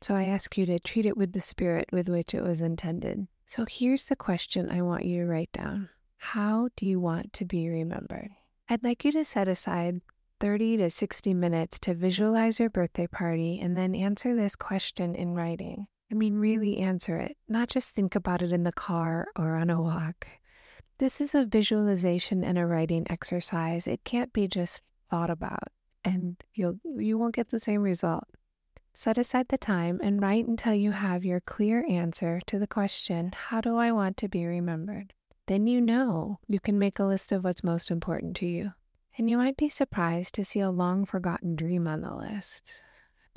So 0.00 0.14
I 0.14 0.24
ask 0.24 0.56
you 0.56 0.66
to 0.66 0.78
treat 0.78 1.06
it 1.06 1.16
with 1.16 1.32
the 1.32 1.40
spirit 1.40 1.88
with 1.92 2.08
which 2.08 2.34
it 2.34 2.42
was 2.42 2.60
intended. 2.60 3.26
So 3.46 3.64
here's 3.68 4.08
the 4.08 4.16
question 4.16 4.70
I 4.70 4.82
want 4.82 5.04
you 5.04 5.22
to 5.22 5.26
write 5.26 5.52
down 5.52 5.88
How 6.18 6.68
do 6.76 6.86
you 6.86 7.00
want 7.00 7.32
to 7.34 7.44
be 7.44 7.68
remembered? 7.68 8.30
I'd 8.68 8.84
like 8.84 9.04
you 9.04 9.12
to 9.12 9.24
set 9.24 9.48
aside 9.48 10.00
30 10.40 10.76
to 10.76 10.90
60 10.90 11.34
minutes 11.34 11.78
to 11.80 11.94
visualize 11.94 12.60
your 12.60 12.70
birthday 12.70 13.06
party 13.06 13.58
and 13.60 13.76
then 13.76 13.94
answer 13.94 14.36
this 14.36 14.54
question 14.54 15.14
in 15.14 15.34
writing. 15.34 15.88
I 16.10 16.14
mean, 16.14 16.36
really 16.36 16.78
answer 16.78 17.18
it, 17.18 17.36
not 17.48 17.68
just 17.68 17.90
think 17.90 18.14
about 18.14 18.42
it 18.42 18.52
in 18.52 18.64
the 18.64 18.72
car 18.72 19.28
or 19.36 19.56
on 19.56 19.70
a 19.70 19.80
walk. 19.80 20.26
This 20.98 21.20
is 21.20 21.34
a 21.34 21.44
visualization 21.44 22.42
and 22.42 22.58
a 22.58 22.66
writing 22.66 23.06
exercise. 23.10 23.86
It 23.86 24.04
can't 24.04 24.32
be 24.32 24.48
just 24.48 24.82
thought 25.10 25.30
about 25.30 25.68
and 26.04 26.42
you'll 26.54 26.78
you 26.96 27.18
won't 27.18 27.34
get 27.34 27.50
the 27.50 27.60
same 27.60 27.82
result. 27.82 28.24
Set 28.94 29.18
aside 29.18 29.48
the 29.48 29.58
time 29.58 30.00
and 30.02 30.20
write 30.20 30.46
until 30.46 30.74
you 30.74 30.90
have 30.90 31.24
your 31.24 31.40
clear 31.40 31.84
answer 31.88 32.40
to 32.46 32.58
the 32.58 32.66
question, 32.66 33.30
how 33.34 33.60
do 33.60 33.76
I 33.76 33.92
want 33.92 34.16
to 34.18 34.28
be 34.28 34.44
remembered? 34.44 35.12
Then 35.46 35.66
you 35.66 35.80
know 35.80 36.40
you 36.48 36.58
can 36.58 36.78
make 36.78 36.98
a 36.98 37.04
list 37.04 37.30
of 37.30 37.44
what's 37.44 37.62
most 37.62 37.90
important 37.90 38.36
to 38.36 38.46
you. 38.46 38.72
And 39.16 39.30
you 39.30 39.36
might 39.36 39.56
be 39.56 39.68
surprised 39.68 40.34
to 40.34 40.44
see 40.44 40.60
a 40.60 40.70
long 40.70 41.04
forgotten 41.04 41.54
dream 41.54 41.86
on 41.86 42.00
the 42.00 42.14
list. 42.14 42.82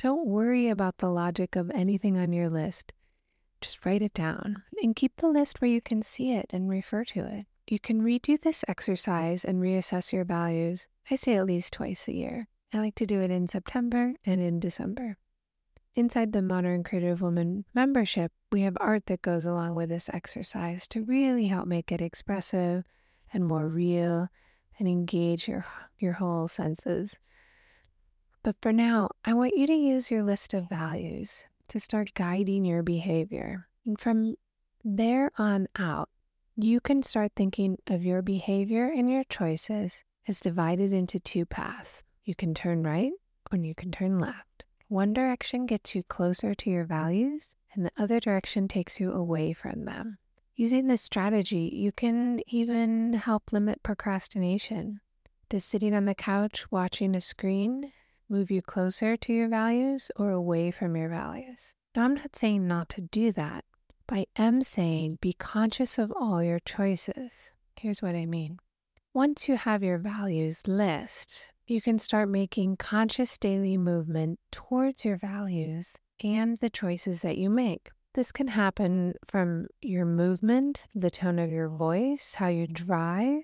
Don't 0.02 0.26
worry 0.26 0.68
about 0.68 0.98
the 0.98 1.12
logic 1.12 1.56
of 1.56 1.70
anything 1.70 2.18
on 2.18 2.34
your 2.34 2.50
list. 2.50 2.92
Just 3.62 3.86
write 3.86 4.02
it 4.02 4.16
down 4.16 4.64
and 4.82 4.96
keep 4.96 5.16
the 5.18 5.28
list 5.28 5.62
where 5.62 5.70
you 5.70 5.80
can 5.80 6.02
see 6.02 6.34
it 6.34 6.48
and 6.50 6.68
refer 6.68 7.04
to 7.06 7.20
it. 7.20 7.46
You 7.68 7.80
can 7.80 8.02
redo 8.02 8.42
this 8.42 8.66
exercise 8.68 9.46
and 9.46 9.62
reassess 9.62 10.12
your 10.12 10.24
values. 10.24 10.88
I 11.12 11.18
say 11.18 11.36
at 11.36 11.46
least 11.46 11.74
twice 11.74 12.08
a 12.08 12.16
year. 12.16 12.48
I 12.74 12.80
like 12.80 12.96
to 12.96 13.06
do 13.06 13.22
it 13.22 13.30
in 13.30 13.48
September 13.48 14.16
and 14.26 14.42
in 14.42 14.60
December. 14.60 15.18
Inside 15.94 16.34
the 16.34 16.42
Modern 16.42 16.84
Creative 16.84 17.22
Woman 17.22 17.66
membership, 17.76 18.32
we 18.52 18.62
have 18.62 18.78
art 18.80 19.06
that 19.06 19.22
goes 19.22 19.46
along 19.46 19.76
with 19.76 19.90
this 19.90 20.10
exercise 20.12 20.88
to 20.88 21.04
really 21.04 21.46
help 21.46 21.68
make 21.68 21.92
it 21.92 22.02
expressive 22.02 22.86
and 23.32 23.46
more 23.46 23.68
real 23.68 24.30
and 24.80 24.88
engage 24.88 25.48
your, 25.48 25.64
your 26.00 26.14
whole 26.14 26.48
senses. 26.48 27.18
But 28.44 28.56
for 28.62 28.74
now, 28.74 29.10
I 29.24 29.34
want 29.34 29.56
you 29.56 29.68
to 29.68 29.74
use 29.74 30.10
your 30.10 30.24
list 30.24 30.54
of 30.54 30.68
values 30.68 31.46
to 31.68 31.80
start 31.80 32.14
guiding 32.16 32.66
your 32.66 32.82
behavior. 32.82 33.68
And 33.86 34.00
from 34.00 34.36
there 34.84 35.32
on 35.38 35.68
out, 35.78 36.10
you 36.56 36.80
can 36.80 37.04
start 37.04 37.34
thinking 37.36 37.78
of 37.88 38.04
your 38.04 38.22
behavior 38.22 38.88
and 38.88 39.10
your 39.10 39.24
choices 39.26 40.04
as 40.28 40.40
divided 40.40 40.92
into 40.92 41.20
two 41.20 41.46
paths. 41.46 42.04
You 42.24 42.36
can 42.36 42.54
turn 42.54 42.84
right 42.84 43.12
or 43.52 43.58
you 43.58 43.76
can 43.76 43.92
turn 43.92 44.18
left. 44.18 44.66
One 44.88 45.14
direction 45.14 45.66
gets 45.66 45.96
you 45.96 46.04
closer 46.04 46.54
to 46.54 46.70
your 46.70 46.84
values, 46.84 47.54
and 47.74 47.86
the 47.86 47.92
other 47.98 48.20
direction 48.20 48.68
takes 48.68 49.00
you 49.00 49.12
away 49.12 49.54
from 49.54 49.86
them. 49.86 50.18
Using 50.56 50.88
this 50.88 51.02
strategy, 51.02 51.72
you 51.74 51.92
can 51.92 52.42
even 52.48 53.14
help 53.14 53.54
limit 53.54 53.84
procrastination. 53.84 55.00
Does 55.48 55.64
sitting 55.64 55.94
on 55.94 56.06
the 56.06 56.16
couch 56.16 56.70
watching 56.72 57.16
a 57.16 57.22
screen 57.22 57.94
move 58.32 58.50
you 58.50 58.62
closer 58.62 59.18
to 59.18 59.34
your 59.34 59.50
values 59.50 60.10
or 60.16 60.32
away 60.32 60.72
from 60.72 60.96
your 60.96 61.10
values. 61.10 61.74
Now, 61.94 62.06
I'm 62.06 62.16
not 62.16 62.34
saying 62.36 62.66
not 62.66 62.88
to 62.90 63.02
do 63.02 63.34
that, 63.34 63.66
but 64.08 64.20
I 64.20 64.26
am 64.38 64.64
saying 64.64 65.18
be 65.20 65.34
conscious 65.34 66.00
of 66.00 66.14
all 66.18 66.42
your 66.42 66.60
choices. 66.60 67.52
Here's 67.76 68.02
what 68.02 68.16
I 68.16 68.26
mean. 68.26 68.60
Once 69.14 69.50
you 69.50 69.58
have 69.58 69.84
your 69.84 69.98
values 69.98 70.66
list, 70.66 71.52
you 71.68 71.82
can 71.82 72.00
start 72.00 72.30
making 72.30 72.78
conscious 72.78 73.38
daily 73.38 73.76
movement 73.76 74.40
towards 74.50 75.04
your 75.04 75.18
values 75.18 75.98
and 76.24 76.58
the 76.60 76.70
choices 76.70 77.22
that 77.24 77.38
you 77.38 77.50
make. 77.50 77.92
This 78.14 78.32
can 78.32 78.48
happen 78.48 79.16
from 79.28 79.68
your 79.82 80.06
movement, 80.06 80.84
the 80.96 81.12
tone 81.12 81.40
of 81.40 81.52
your 81.52 81.68
voice, 81.68 82.36
how 82.36 82.48
you 82.48 82.68
drive, 82.68 83.42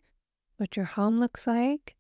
what 0.56 0.78
your 0.78 0.86
home 0.86 1.20
looks 1.20 1.46
like, 1.46 1.97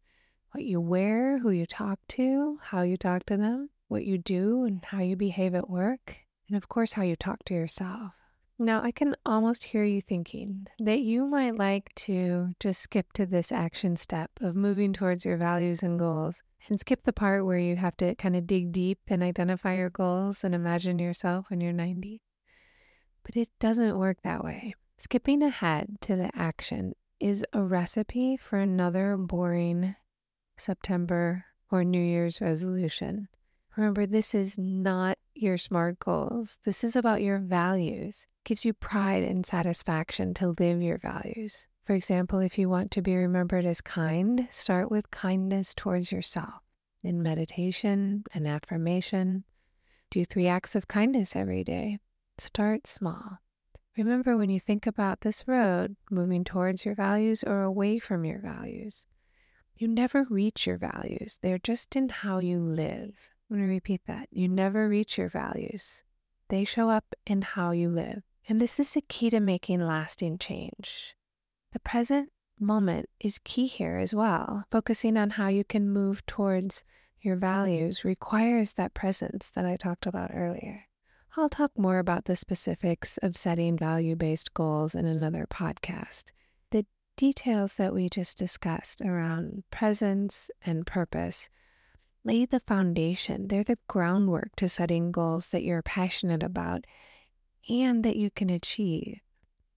what 0.52 0.64
you 0.64 0.80
wear, 0.80 1.40
who 1.40 1.52
you 1.52 1.66
talk 1.66 2.00
to, 2.10 2.60
how 2.62 2.82
you 2.82 2.98
talk 2.98 3.26
to 3.26 3.38
them, 3.38 3.70
what 3.88 4.06
you 4.06 4.18
do, 4.18 4.64
and 4.64 4.84
how 4.86 5.00
you 5.00 5.16
behave 5.16 5.56
at 5.56 5.70
work, 5.70 6.18
and 6.48 6.58
of 6.58 6.70
course, 6.70 6.94
how 6.94 7.04
you 7.04 7.16
talk 7.16 7.44
to 7.46 7.54
yourself. 7.54 8.14
Now, 8.60 8.82
I 8.82 8.92
can 8.92 9.16
almost 9.24 9.66
hear 9.66 9.84
you 9.84 10.02
thinking 10.02 10.66
that 10.80 11.02
you 11.02 11.28
might 11.28 11.58
like 11.58 11.94
to 11.96 12.56
just 12.60 12.82
skip 12.82 13.14
to 13.14 13.26
this 13.28 13.52
action 13.52 13.96
step 13.98 14.32
of 14.42 14.56
moving 14.56 14.94
towards 14.94 15.26
your 15.26 15.38
values 15.38 15.84
and 15.84 16.00
goals 16.00 16.42
and 16.68 16.80
skip 16.80 17.04
the 17.04 17.14
part 17.14 17.46
where 17.46 17.60
you 17.60 17.76
have 17.76 17.96
to 17.98 18.16
kind 18.16 18.36
of 18.36 18.48
dig 18.48 18.72
deep 18.72 19.00
and 19.08 19.22
identify 19.22 19.76
your 19.76 19.92
goals 19.92 20.44
and 20.44 20.56
imagine 20.56 20.98
yourself 20.98 21.50
when 21.50 21.62
you're 21.62 21.72
90. 21.72 22.22
But 23.24 23.38
it 23.38 23.50
doesn't 23.60 24.00
work 24.00 24.24
that 24.24 24.44
way. 24.44 24.74
Skipping 24.98 25.44
ahead 25.44 26.02
to 26.02 26.16
the 26.16 26.32
action 26.34 26.94
is 27.20 27.46
a 27.54 27.62
recipe 27.62 28.38
for 28.38 28.58
another 28.58 29.18
boring 29.18 29.96
September, 30.60 31.46
or 31.72 31.84
New 31.84 32.02
Year's 32.02 32.42
resolution. 32.42 33.28
Remember, 33.76 34.06
this 34.06 34.34
is 34.34 34.58
not 34.58 35.18
your 35.36 35.58
SMART 35.58 36.00
goals. 36.00 36.60
This 36.66 36.84
is 36.84 36.96
about 36.96 37.22
your 37.22 37.40
values. 37.40 38.28
It 38.40 38.48
gives 38.50 38.66
you 38.66 38.74
pride 38.74 39.24
and 39.24 39.46
satisfaction 39.46 40.34
to 40.36 40.56
live 40.60 40.82
your 40.82 40.98
values. 40.98 41.68
For 41.86 41.94
example, 41.94 42.40
if 42.40 42.58
you 42.58 42.70
want 42.70 42.92
to 42.92 43.02
be 43.02 43.16
remembered 43.16 43.66
as 43.66 43.82
kind, 43.82 44.48
start 44.52 44.92
with 44.92 45.12
kindness 45.12 45.74
towards 45.74 46.12
yourself. 46.12 46.62
In 47.04 47.22
meditation 47.22 48.24
and 48.34 48.48
affirmation, 48.48 49.44
do 50.10 50.26
three 50.26 50.48
acts 50.48 50.76
of 50.76 50.88
kindness 50.88 51.36
every 51.36 51.64
day. 51.64 52.00
Start 52.38 52.88
small. 52.88 53.38
Remember 53.98 54.36
when 54.36 54.50
you 54.50 54.60
think 54.60 54.86
about 54.86 55.22
this 55.22 55.48
road, 55.48 55.96
moving 56.12 56.44
towards 56.44 56.84
your 56.84 56.96
values 56.96 57.44
or 57.44 57.64
away 57.64 58.00
from 58.00 58.26
your 58.26 58.40
values, 58.40 59.08
you 59.80 59.88
never 59.88 60.26
reach 60.30 60.66
your 60.66 60.78
values. 60.78 61.40
They're 61.42 61.60
just 61.60 61.96
in 61.96 62.10
how 62.10 62.40
you 62.40 62.60
live. 62.60 63.30
I'm 63.50 63.58
going 63.58 63.68
to 63.68 63.74
repeat 63.74 64.02
that. 64.08 64.28
You 64.32 64.48
never 64.48 64.90
reach 64.90 65.18
your 65.18 65.30
values. 65.30 66.04
They 66.50 66.64
show 66.64 66.90
up 66.90 67.16
in 67.26 67.42
how 67.42 67.72
you 67.72 67.90
live. 67.90 68.24
And 68.50 68.62
this 68.62 68.80
is 68.80 68.94
the 68.94 69.02
key 69.02 69.30
to 69.30 69.40
making 69.40 69.82
lasting 69.82 70.40
change. 70.40 71.16
The 71.74 71.80
present 71.80 72.32
moment 72.60 73.10
is 73.20 73.40
key 73.44 73.68
here 73.68 73.98
as 73.98 74.14
well. 74.14 74.66
Focusing 74.72 75.18
on 75.18 75.32
how 75.32 75.50
you 75.50 75.64
can 75.64 75.90
move 75.90 76.26
towards 76.26 76.84
your 77.22 77.36
mm-hmm. 77.36 77.42
values 77.42 78.04
requires 78.04 78.74
that 78.74 78.94
presence 78.94 79.50
that 79.52 79.66
I 79.66 79.76
talked 79.76 80.08
about 80.08 80.32
earlier. 80.34 80.86
I'll 81.36 81.50
talk 81.50 81.78
more 81.78 82.00
about 82.00 82.26
the 82.26 82.36
specifics 82.36 83.18
of 83.18 83.38
setting 83.38 83.78
value 83.78 84.16
based 84.16 84.56
goals 84.56 84.96
in 84.96 85.06
another 85.06 85.46
podcast 85.48 86.32
details 87.18 87.76
that 87.76 87.94
we 87.94 88.10
just 88.10 88.38
discussed 88.38 89.02
around 89.02 89.64
presence 89.72 90.50
and 90.66 90.88
purpose 90.88 91.50
lay 92.24 92.46
the 92.46 92.60
foundation. 92.60 93.48
They're 93.48 93.64
the 93.64 93.80
groundwork 93.88 94.56
to 94.58 94.70
setting 94.70 95.12
goals 95.12 95.50
that 95.50 95.64
you're 95.64 95.82
passionate 95.82 96.44
about 96.44 96.86
and 97.70 98.04
that 98.04 98.18
you 98.18 98.30
can 98.30 98.50
achieve. 98.50 99.20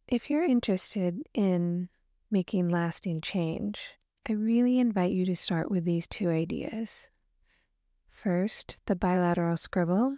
If 0.09 0.29
you're 0.29 0.45
interested 0.45 1.23
in 1.33 1.89
making 2.31 2.69
lasting 2.69 3.21
change, 3.21 3.93
I 4.29 4.33
really 4.33 4.79
invite 4.79 5.13
you 5.13 5.25
to 5.27 5.37
start 5.37 5.71
with 5.71 5.85
these 5.85 6.07
two 6.07 6.29
ideas. 6.29 7.09
First, 8.09 8.81
the 8.87 8.97
bilateral 8.97 9.57
scribble, 9.57 10.17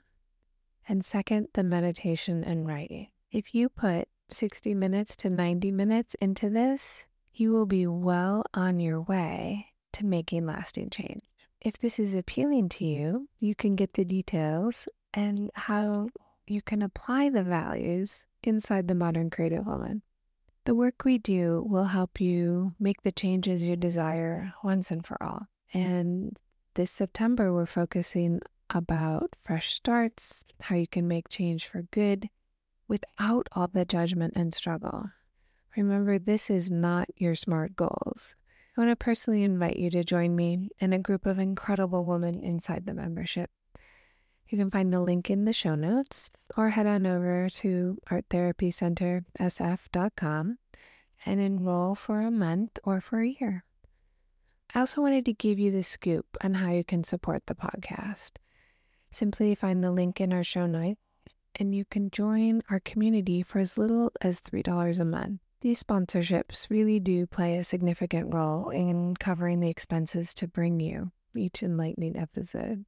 and 0.89 1.05
second, 1.05 1.49
the 1.53 1.63
meditation 1.63 2.43
and 2.43 2.67
writing. 2.67 3.09
If 3.31 3.55
you 3.55 3.69
put 3.69 4.09
60 4.29 4.75
minutes 4.75 5.15
to 5.17 5.31
90 5.31 5.71
minutes 5.71 6.17
into 6.21 6.51
this, 6.51 7.07
you 7.35 7.53
will 7.53 7.67
be 7.67 7.87
well 7.87 8.45
on 8.55 8.79
your 8.79 9.01
way 9.01 9.69
to 9.93 10.07
making 10.07 10.47
lasting 10.47 10.91
change. 10.91 11.25
If 11.61 11.79
this 11.79 11.99
is 11.99 12.15
appealing 12.15 12.69
to 12.71 12.85
mm-hmm. 12.85 13.03
you, 13.03 13.29
you 13.39 13.55
can 13.55 13.77
get 13.77 13.95
the 13.95 14.05
details 14.05 14.89
and 15.15 15.51
how 15.55 16.09
you 16.47 16.63
can 16.63 16.83
apply 16.83 17.31
the 17.31 17.45
values 17.45 18.25
inside 18.43 18.89
the 18.89 18.95
modern 18.95 19.31
creative 19.31 19.67
woman. 19.67 20.03
The 20.65 20.75
work 20.75 21.05
we 21.05 21.19
do 21.19 21.65
will 21.69 21.85
help 21.85 22.21
you 22.21 22.75
make 22.79 23.03
the 23.03 23.13
changes 23.13 23.67
you 23.67 23.77
desire 23.77 24.53
once 24.63 24.91
and 24.91 25.05
for 25.05 25.21
all. 25.23 25.47
And 25.73 26.39
this 26.75 26.91
September, 26.91 27.53
we're 27.53 27.67
focusing 27.67 28.41
about 28.71 29.31
fresh 29.37 29.73
starts, 29.75 30.45
how 30.63 30.77
you 30.77 30.87
can 30.87 31.07
make 31.09 31.29
change 31.29 31.67
for 31.67 31.83
good 31.91 32.29
without 32.89 33.49
all 33.53 33.69
the 33.69 33.85
judgment 33.85 34.35
and 34.37 34.55
struggle. 34.55 35.11
Remember, 35.77 36.19
this 36.19 36.49
is 36.51 36.71
not 36.71 37.09
your 37.17 37.35
SMART 37.35 37.77
goals. 37.77 38.35
I 38.77 38.81
want 38.81 38.91
to 38.91 38.97
personally 38.97 39.43
invite 39.43 39.77
you 39.77 39.91
to 39.91 40.05
join 40.05 40.35
me 40.35 40.71
and 40.81 40.95
a 40.95 40.99
group 40.99 41.27
of 41.27 41.39
incredible 41.39 42.07
women 42.07 42.41
inside 42.41 42.87
the 42.87 42.95
membership. 42.95 43.51
You 44.49 44.57
can 44.59 44.71
find 44.71 44.91
the 44.93 45.01
link 45.01 45.31
in 45.31 45.45
the 45.45 45.53
show 45.53 45.75
notes 45.75 46.31
or 46.57 46.71
head 46.71 46.87
on 46.87 47.07
over 47.07 47.51
to 47.51 47.99
arttherapycentersf.com 48.11 50.59
and 51.25 51.41
enroll 51.41 51.95
for 51.95 52.21
a 52.21 52.31
month 52.31 52.79
or 52.85 53.01
for 53.01 53.21
a 53.21 53.29
year. 53.29 53.65
I 54.75 54.81
also 54.81 55.01
wanted 55.03 55.27
to 55.27 55.35
give 55.35 55.59
you 55.59 55.71
the 55.71 55.83
scoop 55.83 56.39
on 56.43 56.55
how 56.55 56.73
you 56.73 56.83
can 56.83 57.05
support 57.05 57.45
the 57.47 57.55
podcast. 57.55 58.39
Simply 59.11 59.55
find 59.55 59.85
the 59.85 59.93
link 59.93 60.19
in 60.19 60.33
our 60.33 60.45
show 60.45 60.65
notes 60.67 60.99
and 61.57 61.75
you 61.75 61.85
can 61.85 62.11
join 62.11 62.63
our 62.71 62.81
community 62.81 63.43
for 63.43 63.59
as 63.59 63.77
little 63.77 64.11
as 64.23 64.41
$3 64.41 64.99
a 64.99 65.05
month. 65.05 65.42
These 65.63 65.81
sponsorships 65.81 66.69
really 66.71 66.99
do 66.99 67.25
play 67.25 67.57
a 67.57 67.63
significant 67.63 68.35
role 68.35 68.71
in 68.71 69.15
covering 69.15 69.61
the 69.61 69.71
expenses 69.71 70.35
to 70.35 70.49
bring 70.49 70.81
you 70.81 71.13
each 71.37 71.63
enlightening 71.63 72.17
episode. 72.17 72.85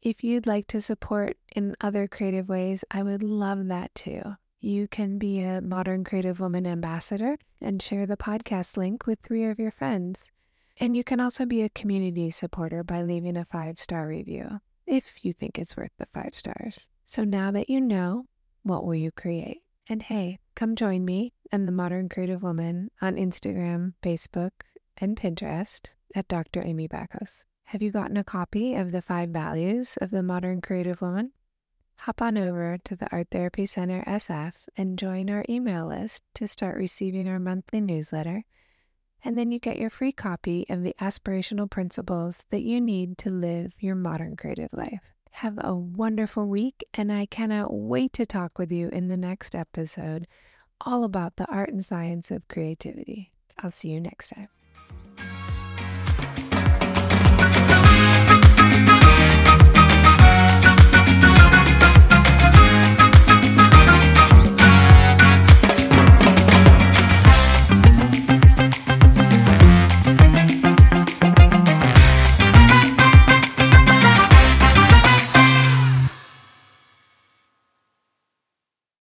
If 0.00 0.22
you'd 0.22 0.46
like 0.46 0.68
to 0.68 0.80
support 0.80 1.36
in 1.56 1.74
other 1.80 2.06
creative 2.06 2.48
ways, 2.48 2.84
I 2.92 3.02
would 3.02 3.24
love 3.24 3.66
that 3.66 3.92
too. 3.96 4.22
You 4.60 4.86
can 4.86 5.18
be 5.18 5.40
a 5.40 5.60
Modern 5.60 6.04
Creative 6.04 6.38
Woman 6.38 6.64
ambassador 6.64 7.38
and 7.60 7.82
share 7.82 8.06
the 8.06 8.16
podcast 8.16 8.76
link 8.76 9.08
with 9.08 9.18
three 9.18 9.44
of 9.44 9.58
your 9.58 9.72
friends. 9.72 10.30
And 10.78 10.96
you 10.96 11.02
can 11.02 11.18
also 11.18 11.44
be 11.44 11.62
a 11.62 11.68
community 11.68 12.30
supporter 12.30 12.84
by 12.84 13.02
leaving 13.02 13.36
a 13.36 13.46
five 13.46 13.80
star 13.80 14.06
review 14.06 14.60
if 14.86 15.24
you 15.24 15.32
think 15.32 15.58
it's 15.58 15.76
worth 15.76 15.90
the 15.98 16.06
five 16.06 16.36
stars. 16.36 16.88
So 17.04 17.24
now 17.24 17.50
that 17.50 17.68
you 17.68 17.80
know, 17.80 18.26
what 18.62 18.84
will 18.84 18.94
you 18.94 19.10
create? 19.10 19.62
And 19.88 20.02
hey, 20.02 20.38
come 20.54 20.76
join 20.76 21.04
me 21.04 21.32
and 21.52 21.66
the 21.66 21.72
Modern 21.72 22.08
Creative 22.08 22.42
Woman 22.42 22.90
on 23.00 23.16
Instagram, 23.16 23.94
Facebook, 24.02 24.50
and 24.96 25.16
Pinterest 25.16 25.88
at 26.14 26.28
Dr. 26.28 26.62
Amy 26.64 26.88
Backos. 26.88 27.44
Have 27.64 27.82
you 27.82 27.90
gotten 27.90 28.16
a 28.16 28.24
copy 28.24 28.74
of 28.74 28.92
the 28.92 29.02
five 29.02 29.30
values 29.30 29.96
of 30.00 30.10
the 30.10 30.22
modern 30.22 30.60
creative 30.60 31.00
woman? 31.00 31.32
Hop 32.00 32.22
on 32.22 32.38
over 32.38 32.78
to 32.84 32.94
the 32.94 33.08
Art 33.10 33.28
Therapy 33.30 33.66
Center 33.66 34.04
SF 34.06 34.52
and 34.76 34.98
join 34.98 35.28
our 35.30 35.44
email 35.48 35.86
list 35.86 36.22
to 36.34 36.46
start 36.46 36.76
receiving 36.76 37.28
our 37.28 37.40
monthly 37.40 37.80
newsletter. 37.80 38.44
And 39.24 39.36
then 39.36 39.50
you 39.50 39.58
get 39.58 39.78
your 39.78 39.90
free 39.90 40.12
copy 40.12 40.66
of 40.68 40.82
the 40.82 40.94
aspirational 41.00 41.68
principles 41.68 42.44
that 42.50 42.62
you 42.62 42.80
need 42.80 43.18
to 43.18 43.30
live 43.30 43.72
your 43.80 43.96
modern 43.96 44.36
creative 44.36 44.72
life. 44.72 45.00
Have 45.32 45.58
a 45.58 45.74
wonderful 45.74 46.46
week, 46.46 46.84
and 46.94 47.12
I 47.12 47.26
cannot 47.26 47.74
wait 47.74 48.12
to 48.14 48.24
talk 48.24 48.58
with 48.58 48.70
you 48.70 48.88
in 48.88 49.08
the 49.08 49.16
next 49.16 49.54
episode 49.54 50.26
all 50.80 51.04
about 51.04 51.36
the 51.36 51.46
art 51.46 51.70
and 51.70 51.84
science 51.84 52.30
of 52.30 52.48
creativity. 52.48 53.32
I'll 53.58 53.70
see 53.70 53.88
you 53.88 54.00
next 54.00 54.28
time. 54.28 54.48